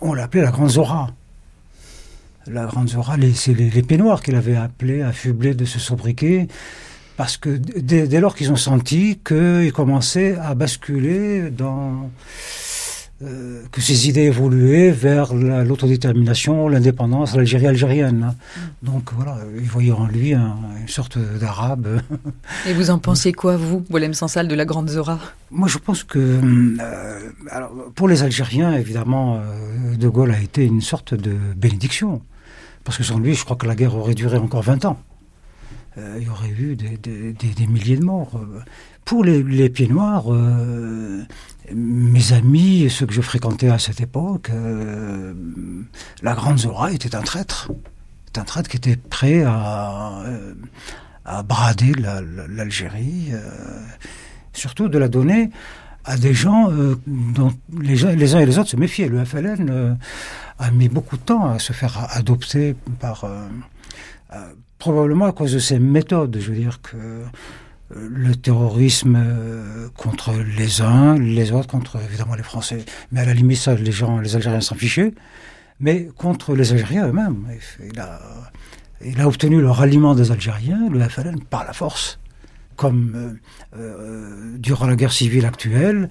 [0.00, 1.10] On l'appelait la Grande Zora.
[2.46, 6.46] La Grande Zora, c'est les, les peignoirs qu'il avait appelé, affublés de ce sobriquet,
[7.16, 12.10] parce que dès, dès lors qu'ils ont senti qu'ils commençaient à basculer dans
[13.22, 18.30] euh, que ses idées évoluaient vers la- l'autodétermination, l'indépendance, l'Algérie algérienne.
[18.30, 18.34] hein.
[18.82, 22.00] Donc voilà, ils voyaient en lui un- une sorte d'arabe.
[22.68, 25.18] Et vous en pensiez quoi, vous, Boilem Sansal, de la Grande Zora?
[25.50, 27.18] Moi, je pense que euh,
[27.50, 32.20] alors, pour les Algériens, évidemment, euh, De Gaulle a été une sorte de bénédiction.
[32.82, 34.98] Parce que sans lui, je crois que la guerre aurait duré encore 20 ans.
[35.96, 38.32] Euh, il y aurait eu des, milliers de morts.
[38.36, 38.60] Euh,
[39.04, 41.22] Pour les, pieds noirs, euh,
[41.74, 44.50] mes amis, ceux que je fréquentais à cette époque,
[46.22, 47.70] la Grande Zora était un traître.
[48.36, 50.24] Un traître qui était prêt à,
[51.46, 53.30] brader la- la- l'Algérie,
[54.52, 55.50] surtout de la donner
[56.04, 56.70] à des gens
[57.06, 59.08] dont les, uns et les autres se méfiaient.
[59.08, 59.96] Le FLN
[60.58, 63.24] a mis beaucoup de temps à se faire adopter par...
[64.78, 66.36] probablement à cause de ses méthodes.
[66.40, 67.24] Je veux dire que euh,
[67.90, 72.84] le terrorisme euh, contre les uns, les autres contre évidemment les Français.
[73.12, 75.14] Mais à la limite, ça, les gens, les Algériens s'en fichaient.
[75.80, 77.46] Mais contre les Algériens eux-mêmes.
[79.04, 82.18] Il a, obtenu le ralliement des Algériens, le FLN, par la force.
[82.76, 83.38] Comme
[83.76, 86.08] euh, durant la guerre civile actuelle,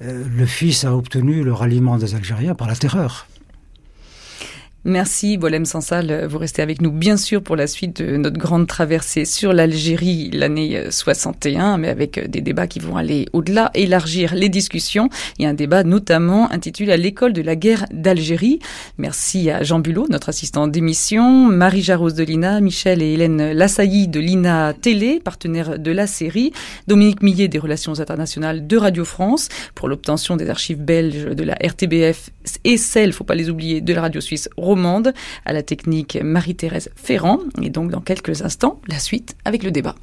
[0.00, 3.26] le fils a obtenu le ralliement des Algériens par la terreur.
[4.86, 8.66] Merci Boilem Sansal, vous restez avec nous bien sûr pour la suite de notre grande
[8.66, 13.70] traversée sur l'Algérie l'année euh, 61, mais avec euh, des débats qui vont aller au-delà,
[13.74, 15.10] élargir les discussions.
[15.38, 18.58] Il y a un débat notamment intitulé à l'école de la guerre d'Algérie.
[18.96, 24.08] Merci à Jean Bulot, notre assistant d'émission, Marie Jarros de l'INA, Michel et Hélène Lassailly
[24.08, 26.54] de l'INA Télé, partenaire de la série,
[26.86, 31.56] Dominique Millet des relations internationales de Radio France pour l'obtention des archives belges de la
[31.62, 32.30] RTBF
[32.64, 35.12] et celles, faut pas les oublier, de la radio suisse romande,
[35.44, 37.40] à la technique Marie-Thérèse Ferrand.
[37.60, 39.96] Et donc, dans quelques instants, la suite avec le débat.